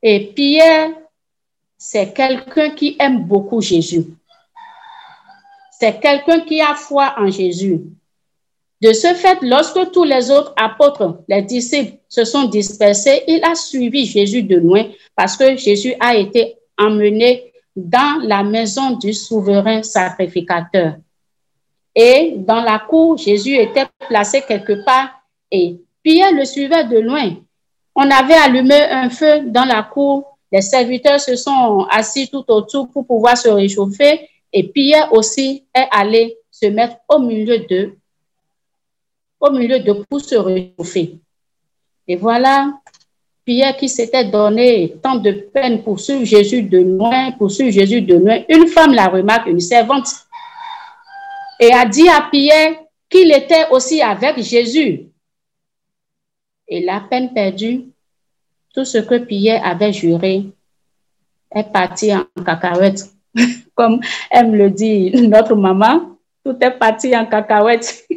et 0.03 0.33
Pierre, 0.35 0.91
c'est 1.79 2.13
quelqu'un 2.13 2.71
qui 2.71 2.97
aime 3.01 3.25
beaucoup 3.25 3.63
Jésus. 3.63 4.05
C'est 5.79 5.99
quelqu'un 5.99 6.41
qui 6.41 6.61
a 6.61 6.75
foi 6.75 7.15
en 7.19 7.31
Jésus. 7.31 7.81
De 8.83 8.93
ce 8.93 9.15
fait, 9.15 9.39
lorsque 9.41 9.93
tous 9.93 10.05
les 10.05 10.31
autres 10.31 10.53
apôtres, 10.57 11.23
les 11.27 11.41
disciples, 11.41 11.97
se 12.07 12.25
sont 12.25 12.45
dispersés, 12.45 13.23
il 13.27 13.43
a 13.45 13.55
suivi 13.55 14.05
Jésus 14.05 14.43
de 14.43 14.57
loin 14.57 14.85
parce 15.17 15.39
que 15.39 15.57
Jésus 15.57 15.95
a 16.01 16.15
été 16.17 16.57
emmené 16.79 17.54
dans 17.75 18.21
la 18.23 18.43
maison 18.43 18.93
du 18.93 19.13
souverain 19.13 19.83
sacrificateur. 19.83 20.97
Et 21.95 22.35
dans 22.37 22.63
la 22.63 22.79
cour, 22.79 23.17
Jésus 23.17 23.55
était 23.55 23.87
placé 24.09 24.43
quelque 24.43 24.85
part 24.85 25.11
et 25.51 25.81
Pierre 26.03 26.33
le 26.33 26.45
suivait 26.45 26.85
de 26.85 26.99
loin. 26.99 27.37
On 27.95 28.11
avait 28.11 28.35
allumé 28.35 28.75
un 28.75 29.09
feu 29.11 29.45
dans 29.47 29.65
la 29.65 29.83
cour. 29.83 30.39
Les 30.51 30.61
serviteurs 30.61 31.21
se 31.21 31.37
sont 31.37 31.87
assis 31.91 32.29
tout 32.29 32.45
autour 32.49 32.91
pour 32.91 33.07
pouvoir 33.07 33.37
se 33.37 33.49
réchauffer. 33.49 34.29
Et 34.53 34.69
Pierre 34.69 35.13
aussi 35.13 35.65
est 35.75 35.89
allé 35.91 36.37
se 36.51 36.67
mettre 36.67 36.97
au 37.09 37.19
milieu 37.19 37.59
d'eux, 37.59 37.97
au 39.41 39.51
milieu 39.51 39.81
de 39.81 39.93
pour 39.93 40.21
se 40.21 40.35
réchauffer. 40.35 41.19
Et 42.07 42.17
voilà, 42.17 42.73
Pierre 43.45 43.77
qui 43.77 43.89
s'était 43.89 44.25
donné 44.25 44.97
tant 45.03 45.17
de 45.17 45.33
peine 45.33 45.83
pour 45.83 46.01
suivre 46.01 46.25
Jésus 46.25 46.63
de 46.63 46.79
loin, 46.79 47.33
pour 47.33 47.51
suivre 47.51 47.71
Jésus 47.71 48.01
de 48.01 48.17
loin. 48.17 48.43
Une 48.49 48.67
femme 48.69 48.95
la 48.95 49.09
remarque, 49.09 49.47
une 49.47 49.61
servante, 49.61 50.09
et 51.61 51.73
a 51.73 51.85
dit 51.85 52.09
à 52.09 52.29
Pierre 52.31 52.77
qu'il 53.09 53.31
était 53.33 53.69
aussi 53.71 54.01
avec 54.01 54.41
Jésus. 54.43 55.09
Et 56.67 56.83
la 56.83 57.01
peine 57.01 57.35
perdue, 57.35 57.85
tout 58.75 58.85
ce 58.85 58.99
que 58.99 59.19
Pierre 59.19 59.65
avait 59.65 59.93
juré 59.93 60.47
est 61.55 61.73
parti 61.73 62.15
en 62.15 62.25
cacahuète. 62.45 63.05
Comme 63.75 64.01
aime 64.31 64.55
le 64.55 64.71
dit 64.71 65.11
notre 65.29 65.55
maman, 65.55 66.17
tout 66.45 66.57
est 66.61 66.71
parti 66.79 67.17
en 67.17 67.27
cacahuète. 67.27 68.07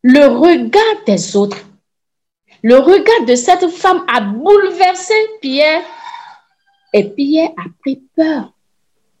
Le 0.00 0.26
regard 0.26 1.04
des 1.06 1.36
autres, 1.36 1.58
le 2.62 2.76
regard 2.76 3.24
de 3.26 3.34
cette 3.34 3.68
femme 3.68 4.04
a 4.08 4.20
bouleversé 4.20 5.14
Pierre 5.40 5.82
et 6.92 7.04
Pierre 7.04 7.50
a 7.56 7.64
pris 7.80 8.02
peur 8.16 8.52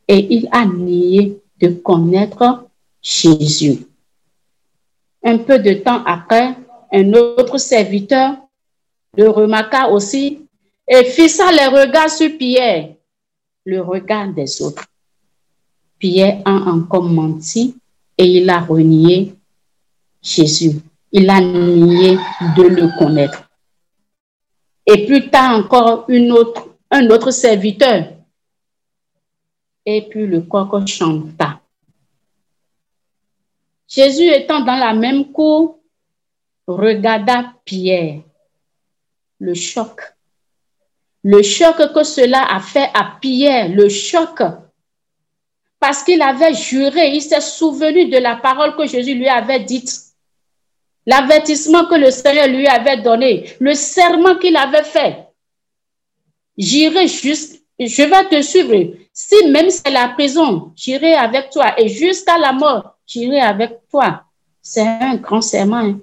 et 0.06 0.34
il 0.34 0.48
a 0.52 0.64
nié 0.64 1.40
de 1.60 1.68
connaître 1.68 2.66
Jésus. 3.02 3.86
Un 5.22 5.38
peu 5.38 5.58
de 5.58 5.74
temps 5.74 6.02
après, 6.04 6.54
un 6.92 7.12
autre 7.12 7.58
serviteur 7.58 8.36
le 9.16 9.28
remarqua 9.30 9.88
aussi 9.88 10.46
et 10.86 11.04
fixa 11.04 11.50
les 11.52 11.66
regards 11.66 12.10
sur 12.10 12.36
Pierre, 12.36 12.94
le 13.64 13.80
regard 13.80 14.28
des 14.32 14.62
autres. 14.62 14.84
Pierre 15.98 16.40
a 16.44 16.52
encore 16.52 17.02
menti 17.02 17.76
et 18.16 18.24
il 18.24 18.48
a 18.48 18.60
renié 18.60 19.34
Jésus. 20.22 20.80
Il 21.12 21.28
a 21.30 21.40
nié 21.40 22.18
de 22.56 22.62
le 22.62 22.98
connaître. 22.98 23.48
Et 24.86 25.06
plus 25.06 25.30
tard 25.30 25.58
encore, 25.58 26.06
un 26.90 27.10
autre 27.10 27.30
serviteur. 27.30 28.12
Et 29.86 30.02
puis 30.02 30.26
le 30.26 30.42
coq 30.42 30.86
chanta. 30.86 31.60
Jésus 33.86 34.28
étant 34.28 34.60
dans 34.60 34.76
la 34.76 34.92
même 34.92 35.32
cour, 35.32 35.78
regarda 36.66 37.54
Pierre. 37.64 38.20
Le 39.38 39.54
choc. 39.54 40.00
Le 41.22 41.42
choc 41.42 41.76
que 41.94 42.04
cela 42.04 42.44
a 42.54 42.60
fait 42.60 42.90
à 42.94 43.16
Pierre, 43.20 43.68
le 43.68 43.88
choc 43.88 44.42
parce 45.80 46.02
qu'il 46.02 46.22
avait 46.22 46.54
juré, 46.54 47.14
il 47.14 47.22
s'est 47.22 47.40
souvenu 47.40 48.08
de 48.08 48.18
la 48.18 48.36
parole 48.36 48.74
que 48.76 48.86
Jésus 48.86 49.14
lui 49.14 49.28
avait 49.28 49.60
dite, 49.60 50.07
l'avertissement 51.08 51.86
que 51.86 51.94
le 51.94 52.10
Seigneur 52.10 52.48
lui 52.48 52.66
avait 52.66 53.00
donné, 53.00 53.50
le 53.60 53.72
serment 53.72 54.36
qu'il 54.36 54.56
avait 54.56 54.84
fait. 54.84 55.26
J'irai 56.58 57.08
juste, 57.08 57.62
je 57.80 58.02
vais 58.02 58.28
te 58.28 58.42
suivre. 58.42 58.94
Si 59.10 59.48
même 59.50 59.70
c'est 59.70 59.90
la 59.90 60.08
prison, 60.10 60.72
j'irai 60.76 61.14
avec 61.14 61.48
toi. 61.48 61.80
Et 61.80 61.88
jusqu'à 61.88 62.36
la 62.36 62.52
mort, 62.52 62.98
j'irai 63.06 63.40
avec 63.40 63.88
toi. 63.90 64.24
C'est 64.60 64.82
un 64.82 65.16
grand 65.16 65.40
serment. 65.40 65.78
Hein. 65.78 65.98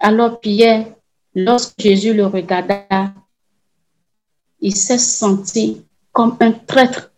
Alors 0.00 0.40
Pierre, 0.40 0.86
lorsque 1.32 1.80
Jésus 1.80 2.12
le 2.12 2.26
regarda, 2.26 3.14
il 4.60 4.74
s'est 4.74 4.98
senti 4.98 5.86
comme 6.10 6.36
un 6.40 6.50
traître. 6.50 7.12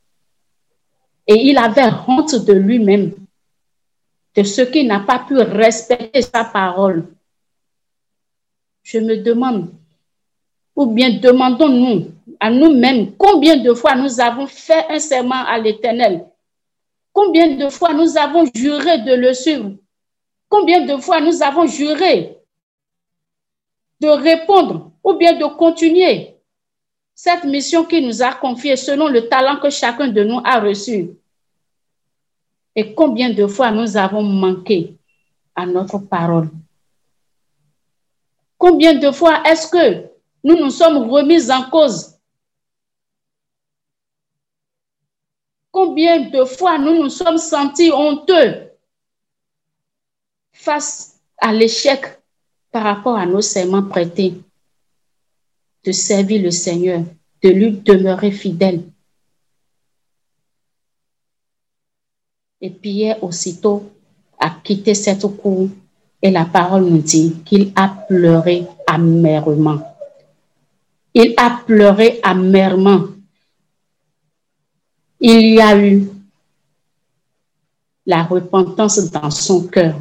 Et 1.26 1.48
il 1.48 1.56
avait 1.56 1.90
honte 2.06 2.34
de 2.44 2.52
lui-même, 2.52 3.14
de 4.34 4.42
ce 4.42 4.62
qu'il 4.62 4.86
n'a 4.86 5.00
pas 5.00 5.18
pu 5.20 5.36
respecter 5.36 6.22
sa 6.22 6.44
parole. 6.44 7.06
Je 8.82 8.98
me 8.98 9.16
demande, 9.16 9.70
ou 10.74 10.86
bien 10.86 11.10
demandons-nous 11.10 12.12
à 12.40 12.50
nous-mêmes 12.50 13.14
combien 13.16 13.56
de 13.56 13.74
fois 13.74 13.94
nous 13.94 14.20
avons 14.20 14.46
fait 14.46 14.86
un 14.88 14.98
serment 14.98 15.44
à 15.46 15.58
l'Éternel, 15.58 16.26
combien 17.12 17.56
de 17.56 17.68
fois 17.68 17.92
nous 17.92 18.16
avons 18.16 18.44
juré 18.54 18.98
de 18.98 19.14
le 19.14 19.34
suivre, 19.34 19.72
combien 20.48 20.84
de 20.84 20.96
fois 21.00 21.20
nous 21.20 21.42
avons 21.42 21.66
juré 21.66 22.38
de 24.00 24.08
répondre 24.08 24.90
ou 25.04 25.14
bien 25.14 25.34
de 25.34 25.44
continuer 25.44 26.36
cette 27.14 27.44
mission 27.44 27.84
qui 27.84 28.00
nous 28.00 28.22
a 28.22 28.32
confiée 28.32 28.76
selon 28.76 29.08
le 29.08 29.28
talent 29.28 29.60
que 29.60 29.70
chacun 29.70 30.08
de 30.08 30.24
nous 30.24 30.40
a 30.44 30.58
reçu? 30.58 31.10
Et 32.74 32.94
combien 32.94 33.30
de 33.30 33.46
fois 33.46 33.70
nous 33.70 33.96
avons 33.96 34.22
manqué 34.22 34.96
à 35.54 35.66
notre 35.66 35.98
parole? 35.98 36.48
Combien 38.56 38.94
de 38.94 39.10
fois 39.10 39.42
est-ce 39.44 39.68
que 39.68 40.08
nous 40.44 40.56
nous 40.56 40.70
sommes 40.70 41.10
remis 41.10 41.50
en 41.50 41.68
cause? 41.68 42.16
Combien 45.70 46.30
de 46.30 46.44
fois 46.44 46.78
nous 46.78 47.02
nous 47.02 47.10
sommes 47.10 47.38
sentis 47.38 47.90
honteux 47.90 48.70
face 50.52 51.20
à 51.38 51.52
l'échec 51.52 52.04
par 52.70 52.84
rapport 52.84 53.16
à 53.16 53.26
nos 53.26 53.40
serments 53.40 53.82
prêtés 53.82 54.40
de 55.84 55.92
servir 55.92 56.42
le 56.42 56.50
Seigneur, 56.50 57.02
de 57.42 57.48
lui 57.48 57.72
demeurer 57.72 58.30
fidèle? 58.30 58.91
Et 62.64 62.70
Pierre 62.70 63.22
aussitôt 63.24 63.90
a 64.38 64.48
quitté 64.62 64.94
cette 64.94 65.26
cour 65.26 65.68
et 66.22 66.30
la 66.30 66.44
parole 66.44 66.84
nous 66.84 67.02
dit 67.02 67.42
qu'il 67.44 67.72
a 67.74 67.88
pleuré 67.88 68.64
amèrement. 68.86 69.80
Il 71.12 71.34
a 71.36 71.60
pleuré 71.66 72.20
amèrement. 72.22 73.06
Il 75.18 75.54
y 75.54 75.60
a 75.60 75.76
eu 75.76 76.08
la 78.06 78.22
repentance 78.22 79.10
dans 79.10 79.30
son 79.30 79.66
cœur. 79.66 79.96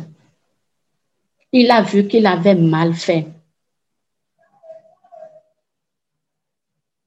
Il 1.52 1.72
a 1.72 1.82
vu 1.82 2.08
qu'il 2.08 2.28
avait 2.28 2.56
mal 2.56 2.94
fait. 2.94 3.28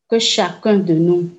Que 0.08 0.18
chacun 0.18 0.78
de 0.78 0.94
nous 0.94 1.30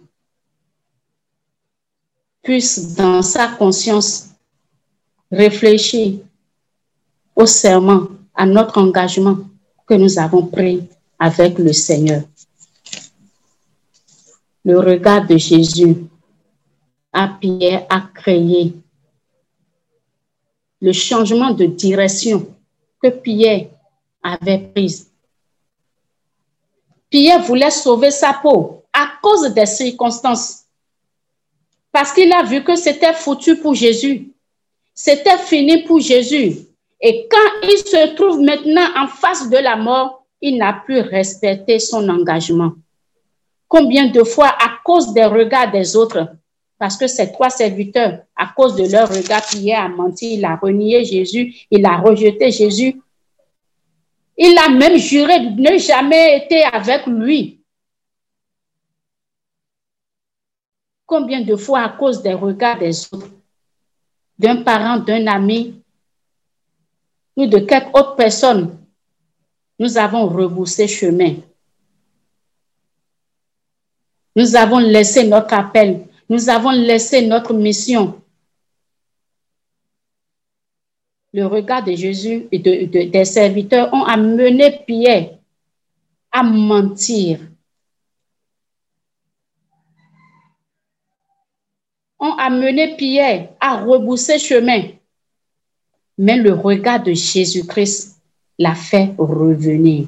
puisse, 2.46 2.96
dans 2.96 3.22
sa 3.24 3.48
conscience, 3.48 4.30
réfléchir 5.32 6.20
au 7.36 7.46
serment, 7.46 8.08
à 8.34 8.46
notre 8.46 8.78
engagement 8.78 9.38
que 9.88 9.94
nous 9.96 10.20
avons 10.20 10.46
pris 10.46 10.88
avec 11.18 11.58
le 11.58 11.74
Seigneur. 11.74 12.22
Le 14.64 14.80
regard 14.80 15.26
de 15.26 15.38
Jésus 15.38 15.96
à 17.14 17.30
Pierre 17.40 17.86
a 17.90 18.02
créé 18.14 18.74
le 20.82 20.92
changement 20.92 21.52
de 21.52 21.66
direction 21.66 22.46
que 23.02 23.08
Pierre 23.08 23.68
avait 24.22 24.70
prise. 24.74 25.10
Pierre 27.10 27.42
voulait 27.42 27.72
sauver 27.72 28.12
sa 28.12 28.34
peau 28.34 28.84
à 28.92 29.08
cause 29.22 29.54
des 29.54 29.66
circonstances. 29.66 30.65
Parce 31.96 32.12
qu'il 32.12 32.34
a 32.34 32.44
vu 32.44 32.62
que 32.62 32.76
c'était 32.76 33.14
foutu 33.14 33.56
pour 33.56 33.74
Jésus. 33.74 34.34
C'était 34.94 35.38
fini 35.38 35.84
pour 35.84 36.02
Jésus. 36.02 36.58
Et 37.00 37.26
quand 37.32 37.52
il 37.64 37.78
se 37.78 38.16
trouve 38.16 38.42
maintenant 38.42 38.86
en 38.98 39.08
face 39.08 39.50
de 39.50 39.56
la 39.56 39.78
mort, 39.78 40.26
il 40.42 40.58
n'a 40.58 40.74
plus 40.74 41.00
respecté 41.00 41.80
son 41.80 42.10
engagement. 42.10 42.74
Combien 43.70 44.08
de 44.08 44.26
fois, 44.26 44.48
à 44.48 44.72
cause 44.84 45.14
des 45.14 45.24
regards 45.24 45.72
des 45.72 45.96
autres, 45.96 46.28
parce 46.78 46.98
que 46.98 47.08
ces 47.08 47.32
trois 47.32 47.50
serviteurs, 47.50 48.24
à 48.36 48.48
cause 48.48 48.76
de 48.76 48.92
leur 48.92 49.08
regard, 49.08 49.46
Pierre 49.46 49.86
a 49.86 49.88
menti, 49.88 50.34
il 50.34 50.44
a 50.44 50.58
renié 50.58 51.06
Jésus, 51.06 51.56
il 51.72 51.86
a 51.86 51.96
rejeté 51.96 52.52
Jésus. 52.52 53.00
Il 54.38 54.58
a 54.58 54.68
même 54.68 54.98
juré 54.98 55.40
de 55.40 55.62
ne 55.62 55.78
jamais 55.78 56.46
être 56.52 56.76
avec 56.76 57.08
lui. 57.08 57.62
Combien 61.06 61.42
de 61.42 61.56
fois 61.56 61.82
à 61.82 61.90
cause 61.90 62.22
des 62.22 62.34
regards 62.34 62.80
des 62.80 63.14
autres, 63.14 63.30
d'un 64.40 64.64
parent, 64.64 64.98
d'un 64.98 65.28
ami, 65.28 65.82
ou 67.36 67.46
de 67.46 67.60
quelque 67.60 67.98
autre 67.98 68.16
personne, 68.16 68.78
nous 69.78 69.98
avons 69.98 70.28
reboussé 70.28 70.88
chemin. 70.88 71.36
Nous 74.36 74.56
avons 74.56 74.80
laissé 74.80 75.28
notre 75.28 75.54
appel 75.54 76.08
nous 76.30 76.50
avons 76.50 76.72
laissé 76.72 77.26
notre 77.26 77.54
mission. 77.54 78.22
Le 81.34 81.46
regard 81.46 81.84
de 81.84 81.94
Jésus 81.94 82.48
et 82.52 82.60
des 82.60 83.26
serviteurs 83.26 83.94
ont 83.94 84.04
amené 84.04 84.84
Pierre 84.88 85.38
à 86.32 86.44
mentir. 86.44 87.40
Ont 92.20 92.34
amené 92.38 92.96
Pierre 92.96 93.50
à 93.60 93.84
rebousser 93.84 94.40
chemin. 94.40 94.84
Mais 96.18 96.38
le 96.38 96.54
regard 96.54 97.04
de 97.04 97.14
Jésus-Christ 97.14 98.18
l'a 98.58 98.76
fait 98.76 99.14
revenir. 99.18 100.08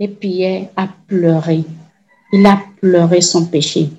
Et 0.00 0.08
Pierre 0.08 0.70
a 0.76 0.88
pleuré. 1.06 1.64
Il 2.32 2.46
a 2.46 2.62
pleuré 2.80 3.20
son 3.20 3.46
péché. 3.46 3.90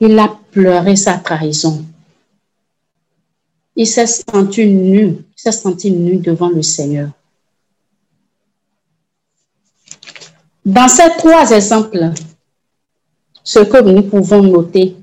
Il 0.00 0.18
a 0.18 0.28
pleuré 0.50 0.96
sa 0.96 1.18
trahison. 1.18 1.84
Il 3.76 3.86
s'est 3.86 4.06
senti 4.06 4.66
nu. 4.66 5.06
Il 5.06 5.24
s'est 5.36 5.52
senti 5.52 5.90
nu 5.90 6.18
devant 6.18 6.48
le 6.48 6.62
Seigneur. 6.62 7.10
Dans 10.64 10.88
ces 10.88 11.10
trois 11.18 11.50
exemples, 11.50 12.12
ce 13.44 13.60
que 13.60 13.80
nous 13.82 14.02
pouvons 14.02 14.42
noter, 14.42 14.96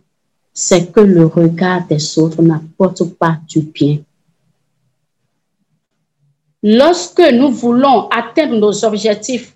c'est 0.51 0.91
que 0.91 0.99
le 0.99 1.27
regard 1.27 1.87
des 1.87 2.19
autres 2.19 2.41
n'apporte 2.41 3.03
pas 3.13 3.37
du 3.47 3.61
bien. 3.61 3.99
Lorsque 6.63 7.21
nous 7.21 7.51
voulons 7.51 8.09
atteindre 8.09 8.55
nos 8.57 8.83
objectifs, 8.83 9.55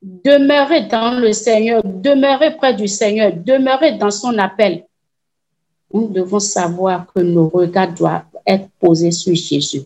demeurer 0.00 0.82
dans 0.82 1.18
le 1.18 1.32
Seigneur, 1.32 1.82
demeurer 1.84 2.56
près 2.56 2.74
du 2.74 2.86
Seigneur, 2.86 3.32
demeurer 3.34 3.98
dans 3.98 4.10
son 4.10 4.38
appel, 4.38 4.84
nous 5.92 6.08
devons 6.08 6.40
savoir 6.40 7.06
que 7.12 7.20
nos 7.20 7.48
regards 7.48 7.92
doivent 7.92 8.22
être 8.46 8.68
posés 8.78 9.10
sur 9.10 9.34
Jésus. 9.34 9.82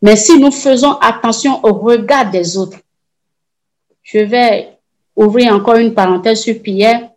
Mais 0.00 0.16
si 0.16 0.38
nous 0.38 0.50
faisons 0.50 0.92
attention 1.00 1.64
au 1.64 1.72
regard 1.72 2.30
des 2.30 2.56
autres, 2.56 2.78
je 4.02 4.18
vais 4.18 4.78
ouvrir 5.16 5.54
encore 5.54 5.76
une 5.76 5.94
parenthèse 5.94 6.40
sur 6.42 6.60
Pierre. 6.62 7.09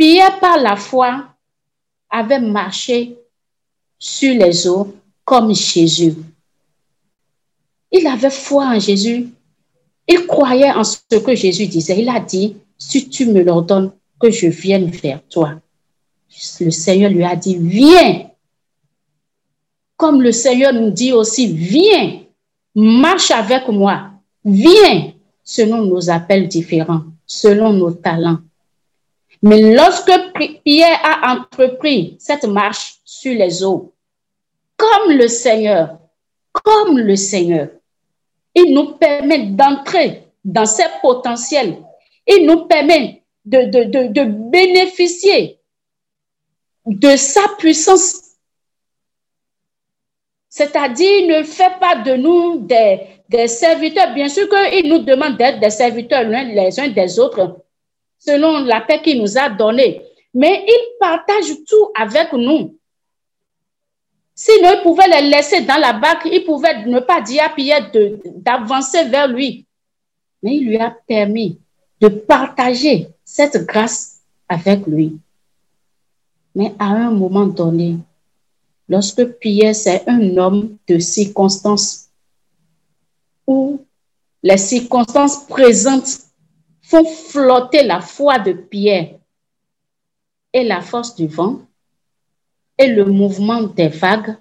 Pierre, 0.00 0.40
par 0.40 0.56
la 0.56 0.76
foi, 0.76 1.26
avait 2.08 2.40
marché 2.40 3.18
sur 3.98 4.34
les 4.34 4.66
eaux 4.66 4.96
comme 5.26 5.54
Jésus. 5.54 6.14
Il 7.92 8.06
avait 8.06 8.30
foi 8.30 8.64
en 8.64 8.80
Jésus. 8.80 9.28
Il 10.08 10.26
croyait 10.26 10.72
en 10.72 10.84
ce 10.84 11.16
que 11.18 11.34
Jésus 11.34 11.66
disait. 11.66 12.00
Il 12.00 12.08
a 12.08 12.18
dit, 12.18 12.56
si 12.78 13.10
tu 13.10 13.26
me 13.26 13.42
l'ordonnes, 13.42 13.92
que 14.18 14.30
je 14.30 14.46
vienne 14.46 14.86
vers 14.86 15.20
toi. 15.28 15.60
Le 16.60 16.70
Seigneur 16.70 17.10
lui 17.10 17.24
a 17.24 17.36
dit, 17.36 17.58
viens. 17.58 18.30
Comme 19.98 20.22
le 20.22 20.32
Seigneur 20.32 20.72
nous 20.72 20.90
dit 20.90 21.12
aussi, 21.12 21.46
viens, 21.52 22.22
marche 22.74 23.32
avec 23.32 23.68
moi, 23.68 24.12
viens, 24.46 25.12
selon 25.44 25.84
nos 25.84 26.08
appels 26.08 26.48
différents, 26.48 27.04
selon 27.26 27.74
nos 27.74 27.90
talents. 27.90 28.38
Mais 29.42 29.74
lorsque 29.74 30.12
Pierre 30.64 31.00
a 31.02 31.34
entrepris 31.34 32.16
cette 32.18 32.44
marche 32.44 32.96
sur 33.04 33.34
les 33.34 33.64
eaux, 33.64 33.92
comme 34.76 35.12
le 35.12 35.28
Seigneur, 35.28 35.98
comme 36.52 36.98
le 36.98 37.16
Seigneur, 37.16 37.68
il 38.54 38.74
nous 38.74 38.94
permet 38.94 39.46
d'entrer 39.46 40.24
dans 40.44 40.66
ses 40.66 40.86
potentiels. 41.00 41.82
Il 42.26 42.46
nous 42.46 42.66
permet 42.66 43.22
de, 43.44 44.50
bénéficier 44.50 45.58
de 46.86 47.16
sa 47.16 47.42
puissance. 47.58 48.22
C'est-à-dire, 50.48 51.28
ne 51.28 51.42
fait 51.44 51.78
pas 51.80 51.96
de 51.96 52.14
nous 52.14 52.66
des, 52.66 53.48
serviteurs. 53.48 54.12
Bien 54.14 54.28
sûr 54.28 54.48
qu'il 54.48 54.88
nous 54.88 54.98
demande 54.98 55.36
d'être 55.36 55.60
des 55.60 55.70
serviteurs 55.70 56.24
les 56.24 56.80
uns 56.80 56.88
des 56.88 57.18
autres, 57.18 57.60
selon 58.20 58.64
la 58.64 58.82
paix 58.82 59.00
qu'il 59.02 59.20
nous 59.20 59.36
a 59.36 59.48
donnée. 59.48 60.02
Mais 60.32 60.64
il 60.68 60.96
partage 61.00 61.48
tout 61.66 61.90
avec 61.94 62.32
nous. 62.32 62.76
Sinon, 64.34 64.70
il 64.76 64.82
pouvait 64.82 65.08
les 65.08 65.28
laisser 65.28 65.62
dans 65.62 65.80
la 65.80 65.92
barque, 65.92 66.28
il 66.30 66.44
pouvait 66.44 66.86
ne 66.86 67.00
pas 67.00 67.20
dire 67.20 67.44
à 67.44 67.48
Pierre 67.48 67.90
d'avancer 68.36 69.04
vers 69.08 69.26
lui. 69.26 69.66
Mais 70.42 70.56
il 70.56 70.68
lui 70.68 70.78
a 70.78 70.96
permis 71.06 71.58
de 72.00 72.08
partager 72.08 73.08
cette 73.24 73.66
grâce 73.66 74.20
avec 74.48 74.86
lui. 74.86 75.18
Mais 76.54 76.74
à 76.78 76.86
un 76.86 77.10
moment 77.10 77.46
donné, 77.46 77.98
lorsque 78.88 79.24
Pierre, 79.38 79.74
c'est 79.74 80.08
un 80.08 80.36
homme 80.36 80.76
de 80.88 80.98
circonstances, 80.98 82.08
où 83.46 83.84
les 84.42 84.56
circonstances 84.56 85.46
présentes 85.46 86.29
font 86.90 87.04
flotter 87.04 87.84
la 87.84 88.00
foi 88.00 88.40
de 88.40 88.52
Pierre 88.52 89.14
et 90.52 90.64
la 90.64 90.80
force 90.80 91.14
du 91.14 91.28
vent 91.28 91.60
et 92.76 92.88
le 92.88 93.04
mouvement 93.04 93.62
des 93.62 93.88
vagues 93.88 94.36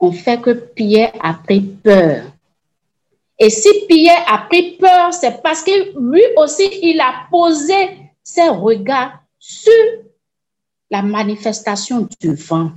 ont 0.00 0.12
fait 0.12 0.40
que 0.40 0.52
Pierre 0.52 1.12
a 1.20 1.34
pris 1.34 1.60
peur. 1.60 2.24
Et 3.38 3.50
si 3.50 3.68
Pierre 3.86 4.24
a 4.26 4.38
pris 4.38 4.78
peur, 4.78 5.12
c'est 5.12 5.42
parce 5.42 5.62
que 5.62 5.98
lui 6.00 6.22
aussi, 6.36 6.68
il 6.82 6.98
a 7.00 7.26
posé 7.30 8.10
ses 8.22 8.48
regards 8.48 9.18
sur 9.38 9.72
la 10.90 11.02
manifestation 11.02 12.08
du 12.20 12.34
vent 12.34 12.72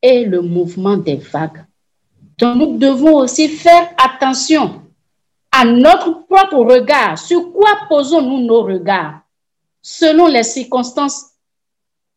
et 0.00 0.24
le 0.24 0.40
mouvement 0.40 0.96
des 0.96 1.16
vagues. 1.16 1.64
Donc 2.38 2.56
nous 2.56 2.78
devons 2.78 3.18
aussi 3.18 3.48
faire 3.48 3.94
attention 3.96 4.81
à 5.52 5.66
notre 5.66 6.26
propre 6.26 6.56
regard. 6.64 7.18
Sur 7.18 7.52
quoi 7.52 7.70
posons-nous 7.88 8.40
nos 8.40 8.62
regards? 8.62 9.20
Selon 9.82 10.26
les 10.26 10.42
circonstances 10.42 11.26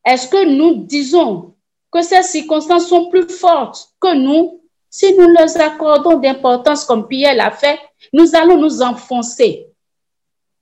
Est-ce 0.06 0.28
que 0.28 0.46
nous 0.46 0.86
disons 0.86 1.54
que 1.92 2.02
ces 2.02 2.24
circonstances 2.24 2.88
sont 2.88 3.10
plus 3.10 3.30
fortes 3.30 3.90
que 4.00 4.16
nous? 4.16 4.62
Si 4.90 5.14
nous 5.14 5.28
leur 5.28 5.50
accordons 5.60 6.18
d'importance 6.18 6.86
comme 6.86 7.08
Pierre 7.08 7.36
l'a 7.36 7.52
fait, 7.52 7.78
nous 8.14 8.34
allons 8.34 8.58
nous 8.58 8.82
enfoncer. 8.82 9.68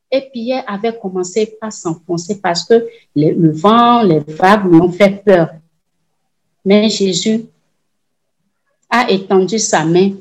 Et 0.10 0.22
Pierre 0.32 0.64
avait 0.68 0.98
commencé 0.98 1.56
par 1.60 1.72
s'enfoncer 1.72 2.42
parce 2.42 2.64
que 2.64 2.88
le 3.16 3.52
vent, 3.52 4.02
les 4.02 4.20
vagues 4.20 4.66
lui 4.66 4.82
ont 4.82 4.92
fait 4.92 5.24
peur. 5.24 5.50
Mais 6.66 6.90
Jésus 6.90 7.46
a 8.90 9.10
étendu 9.10 9.60
sa 9.60 9.86
main 9.86 10.14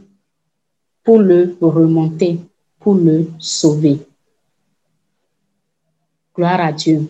pour 1.03 1.19
le 1.19 1.57
remonter, 1.61 2.39
pour 2.79 2.95
le 2.95 3.27
sauver. 3.39 3.99
Gloire 6.35 6.61
à 6.61 6.73
Dieu. 6.73 7.09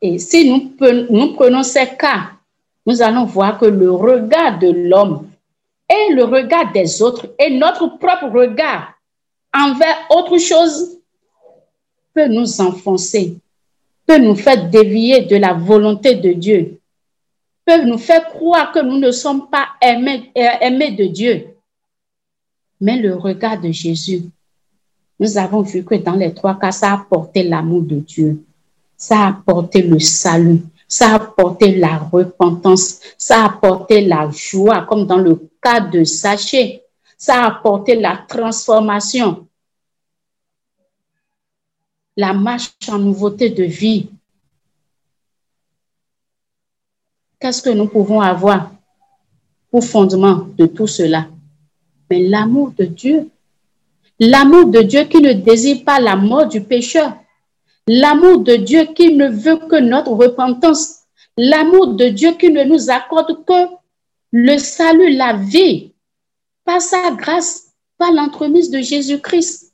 Et 0.00 0.18
si 0.18 0.50
nous, 0.50 1.32
prenons 1.34 1.62
ces 1.62 1.96
cas, 1.96 2.32
nous 2.84 3.02
allons 3.02 3.24
voir 3.24 3.58
que 3.58 3.66
le 3.66 3.90
regard 3.90 4.58
de 4.58 4.68
l'homme 4.70 5.28
et 5.88 6.12
le 6.12 6.24
regard 6.24 6.72
des 6.72 7.02
autres 7.02 7.34
et 7.38 7.50
notre 7.56 7.98
propre 7.98 8.28
regard 8.28 8.92
envers 9.54 9.96
autre 10.10 10.38
chose 10.38 10.98
peut 12.12 12.28
nous 12.28 12.60
enfoncer, 12.60 13.36
peut 14.06 14.18
nous 14.18 14.34
faire 14.34 14.68
dévier 14.68 15.22
de 15.22 15.36
la 15.36 15.52
volonté 15.52 16.16
de 16.16 16.32
Dieu 16.32 16.80
peuvent 17.66 17.84
nous 17.84 17.98
faire 17.98 18.28
croire 18.28 18.72
que 18.72 18.78
nous 18.78 18.98
ne 18.98 19.10
sommes 19.10 19.50
pas 19.50 19.70
aimés, 19.82 20.30
euh, 20.38 20.48
aimés 20.60 20.92
de 20.92 21.06
Dieu. 21.06 21.56
Mais 22.80 22.96
le 22.96 23.16
regard 23.16 23.60
de 23.60 23.72
Jésus, 23.72 24.22
nous 25.18 25.36
avons 25.36 25.62
vu 25.62 25.84
que 25.84 25.96
dans 25.96 26.14
les 26.14 26.32
trois 26.32 26.58
cas, 26.58 26.70
ça 26.70 26.92
a 26.92 26.94
apporté 26.94 27.42
l'amour 27.42 27.82
de 27.82 27.96
Dieu, 27.96 28.44
ça 28.96 29.18
a 29.18 29.28
apporté 29.30 29.82
le 29.82 29.98
salut, 29.98 30.62
ça 30.86 31.10
a 31.10 31.14
apporté 31.16 31.74
la 31.74 31.98
repentance, 31.98 33.00
ça 33.18 33.42
a 33.42 33.46
apporté 33.46 34.02
la 34.02 34.30
joie, 34.30 34.86
comme 34.86 35.06
dans 35.06 35.18
le 35.18 35.48
cas 35.60 35.80
de 35.80 36.04
Saché, 36.04 36.82
ça 37.18 37.42
a 37.42 37.46
apporté 37.48 37.96
la 37.96 38.24
transformation, 38.28 39.48
la 42.16 42.32
marche 42.32 42.76
en 42.88 42.98
nouveauté 42.98 43.50
de 43.50 43.64
vie, 43.64 44.10
qu'est-ce 47.40 47.62
que 47.62 47.70
nous 47.70 47.86
pouvons 47.86 48.20
avoir 48.20 48.72
pour 49.70 49.84
fondement 49.84 50.46
de 50.56 50.66
tout 50.66 50.86
cela? 50.86 51.26
Mais 52.10 52.22
l'amour 52.22 52.72
de 52.76 52.84
Dieu. 52.84 53.30
L'amour 54.18 54.66
de 54.66 54.80
Dieu 54.80 55.04
qui 55.04 55.20
ne 55.20 55.32
désire 55.32 55.84
pas 55.84 56.00
la 56.00 56.16
mort 56.16 56.46
du 56.46 56.62
pécheur. 56.62 57.12
L'amour 57.86 58.38
de 58.38 58.56
Dieu 58.56 58.86
qui 58.94 59.14
ne 59.14 59.28
veut 59.28 59.58
que 59.68 59.76
notre 59.76 60.12
repentance. 60.12 61.00
L'amour 61.36 61.94
de 61.94 62.08
Dieu 62.08 62.32
qui 62.32 62.50
ne 62.50 62.64
nous 62.64 62.90
accorde 62.90 63.44
que 63.44 63.68
le 64.32 64.58
salut, 64.58 65.14
la 65.14 65.34
vie, 65.34 65.92
par 66.64 66.80
sa 66.80 67.10
grâce, 67.12 67.74
par 67.98 68.12
l'entremise 68.12 68.70
de 68.70 68.80
Jésus-Christ. 68.80 69.72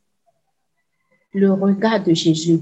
Le 1.32 1.52
regard 1.52 2.02
de 2.02 2.12
Jésus. 2.12 2.60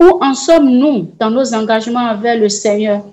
Où 0.00 0.18
en 0.22 0.34
sommes-nous 0.34 1.12
dans 1.18 1.30
nos 1.30 1.54
engagements 1.54 2.10
envers 2.10 2.38
le 2.38 2.48
Seigneur? 2.48 3.04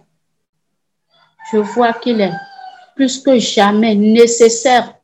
Je 1.53 1.59
vois 1.59 1.93
qu'il 1.93 2.19
est 2.19 2.33
plus 2.95 3.21
que 3.21 3.37
jamais 3.37 3.93
nécessaire 3.93 4.95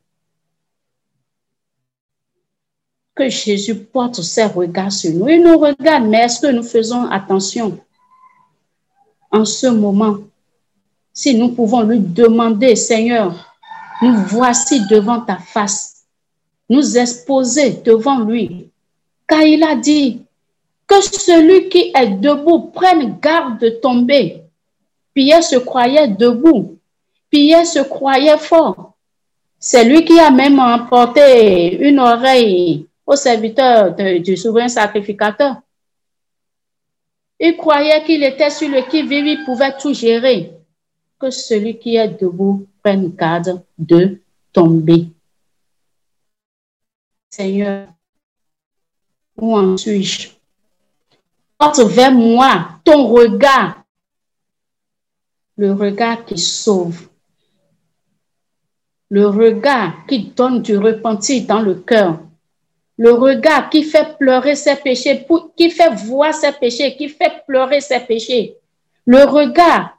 que 3.14 3.28
Jésus 3.28 3.76
porte 3.76 4.20
ses 4.22 4.46
regards 4.46 4.90
sur 4.90 5.12
nous. 5.12 5.28
Il 5.28 5.42
nous 5.42 5.58
regarde, 5.58 6.04
mais 6.04 6.24
est-ce 6.24 6.40
que 6.40 6.52
nous 6.52 6.64
faisons 6.64 7.04
attention 7.04 7.78
en 9.30 9.44
ce 9.44 9.68
moment? 9.68 10.18
Si 11.12 11.36
nous 11.36 11.50
pouvons 11.50 11.82
lui 11.82 12.00
demander, 12.00 12.74
Seigneur, 12.74 13.56
nous 14.02 14.16
voici 14.26 14.80
devant 14.88 15.20
ta 15.20 15.36
face, 15.36 16.04
nous 16.68 16.98
exposer 16.98 17.82
devant 17.84 18.20
lui, 18.20 18.70
car 19.28 19.42
il 19.42 19.62
a 19.62 19.76
dit 19.76 20.22
que 20.86 21.00
celui 21.00 21.68
qui 21.68 21.92
est 21.94 22.10
debout 22.10 22.70
prenne 22.72 23.18
garde 23.20 23.60
de 23.60 23.68
tomber. 23.68 24.42
Pierre 25.14 25.42
se 25.42 25.56
croyait 25.56 26.08
debout. 26.08 26.78
Pierre 27.30 27.66
se 27.66 27.80
croyait 27.80 28.38
fort. 28.38 28.94
C'est 29.58 29.84
lui 29.84 30.04
qui 30.04 30.18
a 30.18 30.30
même 30.30 30.58
emporté 30.58 31.76
une 31.86 31.98
oreille 31.98 32.86
au 33.06 33.16
serviteur 33.16 33.94
du 33.94 34.36
souverain 34.36 34.68
sacrificateur. 34.68 35.56
Il 37.38 37.56
croyait 37.56 38.04
qu'il 38.04 38.22
était 38.22 38.50
sur 38.50 38.68
le 38.68 38.82
qui-vive, 38.82 39.26
il 39.26 39.44
pouvait 39.44 39.76
tout 39.76 39.94
gérer. 39.94 40.52
Que 41.18 41.30
celui 41.30 41.78
qui 41.78 41.96
est 41.96 42.20
debout 42.20 42.66
prenne 42.82 43.14
garde 43.14 43.62
de 43.78 44.20
tomber. 44.52 45.08
Seigneur, 47.30 47.88
où 49.36 49.56
en 49.56 49.76
suis-je? 49.76 50.30
Porte 51.58 51.80
vers 51.80 52.12
moi 52.12 52.68
ton 52.84 53.06
regard 53.06 53.79
le 55.60 55.74
regard 55.74 56.24
qui 56.24 56.38
sauve, 56.38 57.06
le 59.10 59.26
regard 59.26 60.06
qui 60.08 60.32
donne 60.34 60.62
du 60.62 60.78
repentir 60.78 61.44
dans 61.46 61.60
le 61.60 61.74
cœur, 61.74 62.18
le 62.96 63.12
regard 63.12 63.68
qui 63.68 63.82
fait 63.82 64.16
pleurer 64.18 64.54
ses 64.54 64.76
péchés, 64.76 65.26
qui 65.58 65.68
fait 65.68 65.94
voir 66.06 66.32
ses 66.32 66.52
péchés, 66.52 66.96
qui 66.96 67.10
fait 67.10 67.44
pleurer 67.46 67.82
ses 67.82 68.00
péchés, 68.00 68.56
le 69.04 69.24
regard 69.24 69.98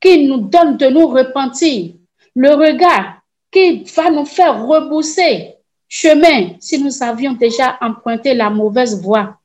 qui 0.00 0.26
nous 0.26 0.38
donne 0.38 0.76
de 0.76 0.88
nous 0.88 1.06
repentir, 1.06 1.94
le 2.34 2.54
regard 2.54 3.20
qui 3.52 3.84
va 3.84 4.10
nous 4.10 4.26
faire 4.26 4.66
rebousser 4.66 5.54
chemin 5.86 6.56
si 6.58 6.82
nous 6.82 7.00
avions 7.00 7.34
déjà 7.34 7.78
emprunté 7.80 8.34
la 8.34 8.50
mauvaise 8.50 9.00
voie. 9.00 9.38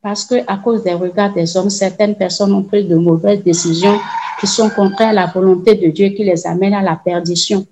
Parce 0.00 0.24
que 0.24 0.36
à 0.46 0.56
cause 0.58 0.84
des 0.84 0.94
regards 0.94 1.34
des 1.34 1.56
hommes, 1.56 1.70
certaines 1.70 2.14
personnes 2.14 2.52
ont 2.52 2.62
pris 2.62 2.86
de 2.86 2.96
mauvaises 2.96 3.42
décisions 3.42 3.98
qui 4.40 4.46
sont 4.46 4.70
contraires 4.70 5.08
à 5.08 5.12
la 5.12 5.26
volonté 5.26 5.74
de 5.74 5.88
Dieu 5.88 6.10
qui 6.10 6.24
les 6.24 6.46
amène 6.46 6.74
à 6.74 6.82
la 6.82 6.96
perdition. 6.96 7.66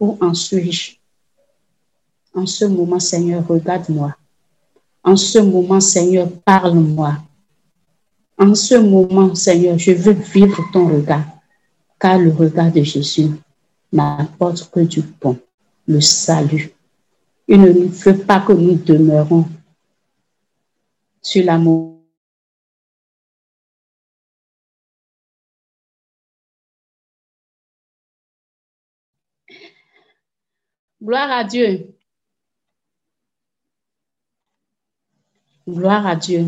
Où 0.00 0.16
en 0.20 0.32
suis-je? 0.32 0.92
En 2.34 2.46
ce 2.46 2.64
moment, 2.64 2.98
Seigneur, 2.98 3.46
regarde-moi. 3.46 4.14
En 5.02 5.16
ce 5.16 5.38
moment, 5.38 5.80
Seigneur, 5.80 6.28
parle-moi. 6.44 7.14
En 8.38 8.54
ce 8.54 8.74
moment, 8.74 9.34
Seigneur, 9.34 9.78
je 9.78 9.92
veux 9.92 10.12
vivre 10.12 10.62
ton 10.72 10.88
regard, 10.88 11.24
car 11.98 12.18
le 12.18 12.30
regard 12.30 12.72
de 12.72 12.82
Jésus 12.82 13.30
n'apporte 13.92 14.70
que 14.70 14.80
du 14.80 15.02
bon, 15.20 15.38
le 15.86 16.00
salut. 16.00 16.70
Il 17.48 17.60
ne 17.60 17.70
veut 17.86 18.18
pas 18.18 18.40
que 18.40 18.52
nous 18.52 18.74
demeurons 18.74 19.46
sur 21.26 21.44
l'amour. 21.44 22.04
Gloire 31.02 31.30
à 31.32 31.42
Dieu. 31.42 31.96
Gloire 35.68 36.06
à 36.06 36.14
Dieu. 36.14 36.46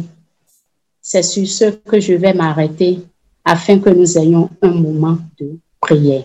C'est 1.00 1.24
sur 1.24 1.46
ce 1.48 1.70
que 1.70 1.98
je 1.98 2.12
vais 2.12 2.32
m'arrêter 2.32 3.00
afin 3.44 3.80
que 3.80 3.90
nous 3.90 4.16
ayons 4.16 4.48
un 4.62 4.70
moment 4.70 5.18
de 5.38 5.58
prière. 5.80 6.24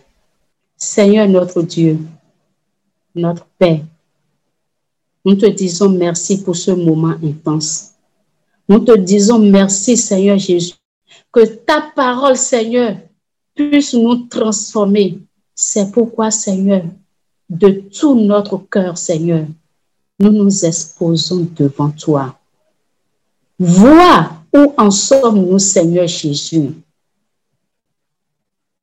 Seigneur 0.77 1.27
notre 1.27 1.63
Dieu, 1.63 1.97
notre 3.15 3.45
Père, 3.57 3.81
nous 5.25 5.35
te 5.35 5.47
disons 5.47 5.89
merci 5.89 6.43
pour 6.43 6.55
ce 6.55 6.71
moment 6.71 7.15
intense. 7.23 7.92
Nous 8.68 8.80
te 8.80 8.97
disons 8.97 9.39
merci, 9.39 9.97
Seigneur 9.97 10.38
Jésus, 10.38 10.74
que 11.32 11.45
ta 11.45 11.91
parole, 11.95 12.38
Seigneur, 12.38 12.97
puisse 13.53 13.93
nous 13.93 14.28
transformer. 14.28 15.20
C'est 15.53 15.91
pourquoi, 15.91 16.32
Seigneur, 16.32 16.84
de 17.49 17.70
tout 17.70 18.16
notre 18.16 18.57
cœur, 18.57 18.97
Seigneur, 18.97 19.45
nous 20.20 20.32
nous 20.32 20.66
exposons 20.66 21.47
devant 21.55 21.91
toi. 21.91 22.39
Vois 23.59 24.32
où 24.53 24.74
en 24.78 24.91
sommes-nous, 24.91 25.59
Seigneur 25.59 26.07
Jésus. 26.07 26.72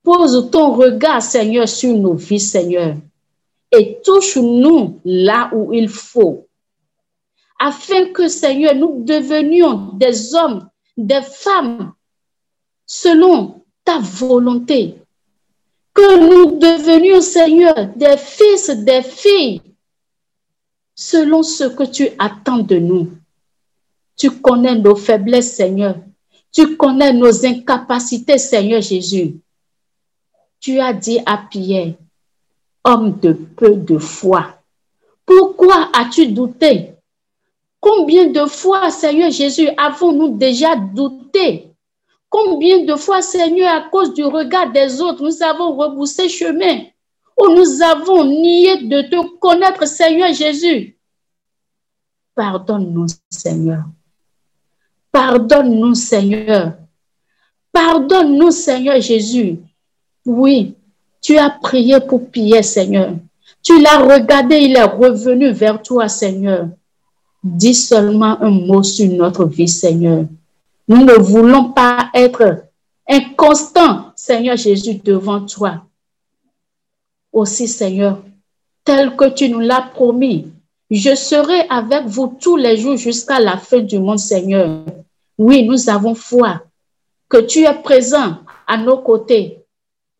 Pose 0.03 0.49
ton 0.51 0.73
regard, 0.73 1.21
Seigneur, 1.21 1.67
sur 1.67 1.95
nos 1.97 2.15
vies, 2.15 2.39
Seigneur, 2.39 2.95
et 3.71 3.99
touche-nous 4.03 4.99
là 5.05 5.49
où 5.53 5.73
il 5.73 5.87
faut, 5.87 6.47
afin 7.63 8.11
que, 8.11 8.27
Seigneur, 8.27 8.73
nous 8.73 9.03
devenions 9.05 9.91
des 9.93 10.33
hommes, 10.33 10.67
des 10.97 11.21
femmes, 11.21 11.93
selon 12.87 13.63
ta 13.85 13.99
volonté, 13.99 14.95
que 15.93 16.19
nous 16.19 16.57
devenions, 16.57 17.21
Seigneur, 17.21 17.75
des 17.95 18.17
fils, 18.17 18.71
des 18.71 19.03
filles, 19.03 19.61
selon 20.95 21.43
ce 21.43 21.65
que 21.65 21.83
tu 21.83 22.09
attends 22.17 22.63
de 22.63 22.77
nous. 22.77 23.11
Tu 24.17 24.31
connais 24.31 24.75
nos 24.75 24.95
faiblesses, 24.95 25.55
Seigneur. 25.55 25.97
Tu 26.51 26.75
connais 26.77 27.13
nos 27.13 27.45
incapacités, 27.45 28.39
Seigneur 28.39 28.81
Jésus. 28.81 29.39
Tu 30.59 30.79
as 30.79 30.93
dit 30.93 31.19
à 31.27 31.37
Pierre, 31.37 31.93
homme 32.83 33.19
de 33.19 33.33
peu 33.33 33.75
de 33.75 33.99
foi, 33.99 34.57
pourquoi 35.25 35.91
as-tu 35.93 36.27
douté? 36.27 36.90
Combien 37.81 38.27
de 38.27 38.45
fois, 38.45 38.91
Seigneur 38.91 39.31
Jésus, 39.31 39.67
avons-nous 39.75 40.37
déjà 40.37 40.75
douté? 40.75 41.73
Combien 42.29 42.85
de 42.85 42.95
fois, 42.95 43.23
Seigneur, 43.23 43.73
à 43.75 43.89
cause 43.89 44.13
du 44.13 44.23
regard 44.23 44.71
des 44.71 45.01
autres, 45.01 45.23
nous 45.23 45.43
avons 45.43 45.75
reboussé 45.75 46.29
chemin, 46.29 46.85
ou 47.37 47.49
nous 47.49 47.81
avons 47.81 48.23
nié 48.23 48.83
de 48.83 49.01
te 49.01 49.37
connaître, 49.39 49.87
Seigneur 49.87 50.31
Jésus? 50.31 50.95
Pardonne-nous, 52.35 53.07
Seigneur. 53.31 53.83
Pardonne-nous, 55.11 55.95
Seigneur. 55.95 56.73
Pardonne-nous, 57.71 58.51
Seigneur 58.51 59.01
Jésus. 59.01 59.59
Oui, 60.23 60.75
tu 61.19 61.37
as 61.39 61.49
prié 61.49 61.99
pour 61.99 62.29
Pierre, 62.29 62.63
Seigneur. 62.63 63.15
Tu 63.63 63.81
l'as 63.81 63.99
regardé, 63.99 64.57
il 64.57 64.77
est 64.77 64.83
revenu 64.83 65.51
vers 65.51 65.81
toi, 65.81 66.07
Seigneur. 66.07 66.69
Dis 67.43 67.73
seulement 67.73 68.39
un 68.41 68.51
mot 68.51 68.83
sur 68.83 69.09
notre 69.11 69.45
vie, 69.45 69.67
Seigneur. 69.67 70.25
Nous 70.87 71.03
ne 71.03 71.13
voulons 71.13 71.71
pas 71.71 72.09
être 72.13 72.65
inconstants, 73.07 74.11
Seigneur 74.15 74.57
Jésus, 74.57 74.95
devant 75.03 75.45
toi. 75.45 75.83
Aussi, 77.33 77.67
Seigneur, 77.67 78.21
tel 78.83 79.15
que 79.15 79.29
tu 79.29 79.49
nous 79.49 79.59
l'as 79.59 79.81
promis, 79.81 80.47
je 80.91 81.15
serai 81.15 81.61
avec 81.69 82.05
vous 82.05 82.37
tous 82.39 82.57
les 82.57 82.77
jours 82.77 82.97
jusqu'à 82.97 83.39
la 83.39 83.57
fin 83.57 83.79
du 83.79 83.97
monde, 83.97 84.19
Seigneur. 84.19 84.85
Oui, 85.37 85.63
nous 85.63 85.89
avons 85.89 86.13
foi 86.13 86.61
que 87.27 87.37
tu 87.37 87.59
es 87.59 87.73
présent 87.81 88.37
à 88.67 88.77
nos 88.77 88.97
côtés. 88.97 89.59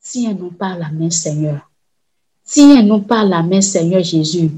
Tiens-nous 0.01 0.51
par 0.51 0.77
la 0.77 0.89
main, 0.89 1.11
Seigneur. 1.11 1.69
Tiens-nous 2.45 3.01
par 3.01 3.25
la 3.25 3.43
main, 3.43 3.61
Seigneur 3.61 4.01
Jésus 4.01 4.49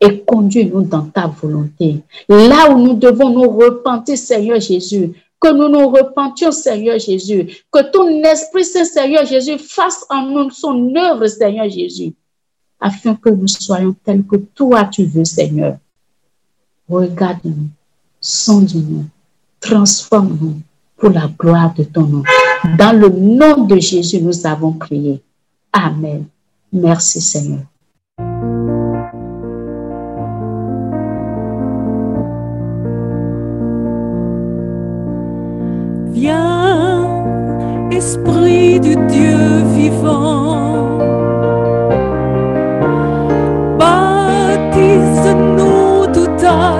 et 0.00 0.20
conduis-nous 0.20 0.82
dans 0.82 1.06
ta 1.06 1.26
volonté. 1.26 2.02
Là 2.28 2.70
où 2.70 2.78
nous 2.78 2.94
devons 2.94 3.30
nous 3.30 3.50
repentir, 3.50 4.16
Seigneur 4.16 4.60
Jésus, 4.60 5.12
que 5.40 5.52
nous 5.52 5.68
nous 5.68 5.88
repentions, 5.88 6.52
Seigneur 6.52 6.98
Jésus, 6.98 7.64
que 7.70 7.90
ton 7.90 8.08
Esprit 8.24 8.64
Seigneur 8.64 9.24
Jésus, 9.24 9.58
fasse 9.58 10.04
en 10.10 10.22
nous 10.22 10.50
son 10.50 10.94
œuvre, 10.96 11.26
Seigneur 11.26 11.68
Jésus, 11.68 12.12
afin 12.80 13.14
que 13.14 13.30
nous 13.30 13.48
soyons 13.48 13.94
tels 14.04 14.24
que 14.24 14.36
toi 14.36 14.84
tu 14.84 15.04
veux, 15.04 15.24
Seigneur. 15.24 15.78
Regarde-nous, 16.88 17.68
sonde-nous, 18.20 19.04
transforme-nous 19.60 20.60
pour 20.96 21.10
la 21.10 21.28
gloire 21.38 21.72
de 21.74 21.84
ton 21.84 22.02
nom. 22.02 22.22
Dans 22.76 22.98
le 22.98 23.08
nom 23.08 23.64
de 23.64 23.78
Jésus, 23.78 24.20
nous 24.20 24.46
avons 24.46 24.72
prié. 24.72 25.22
Amen. 25.72 26.26
Merci, 26.72 27.20
Seigneur. 27.20 27.60
Viens, 37.98 38.06
Esprit 38.06 38.80
du 38.80 38.94
Dieu 39.06 39.38
vivant, 39.74 40.98
baptise-nous 43.78 45.26
tout 46.12 46.46
à 46.46 46.77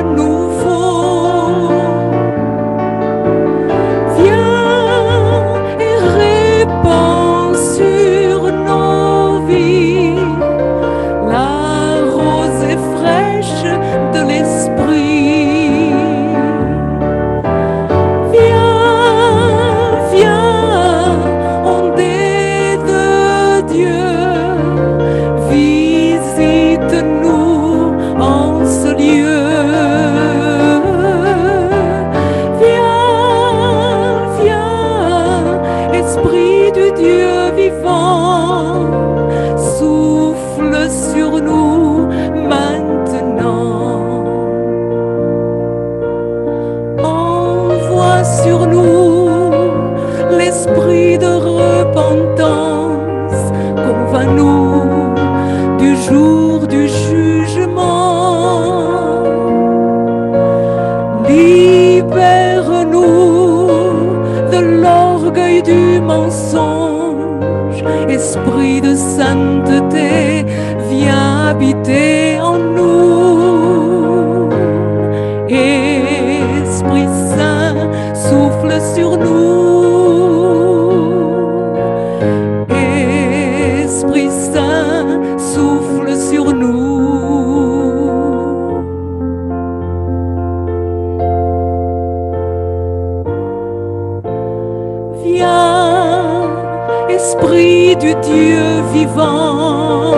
Esprit 97.19 97.97
du 97.97 98.15
Dieu 98.23 98.81
vivant, 98.93 100.15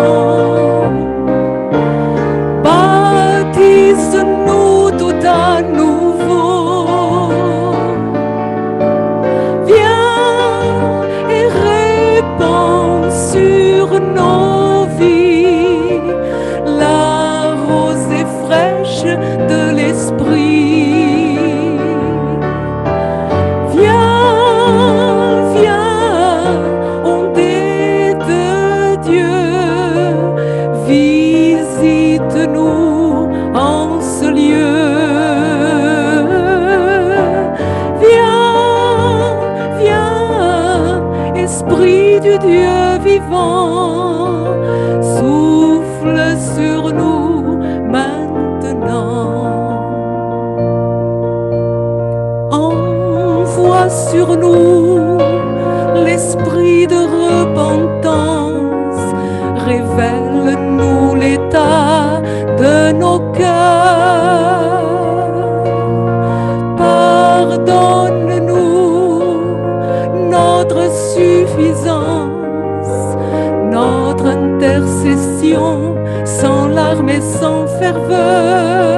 sans 77.21 77.67
ferveur. 77.79 78.90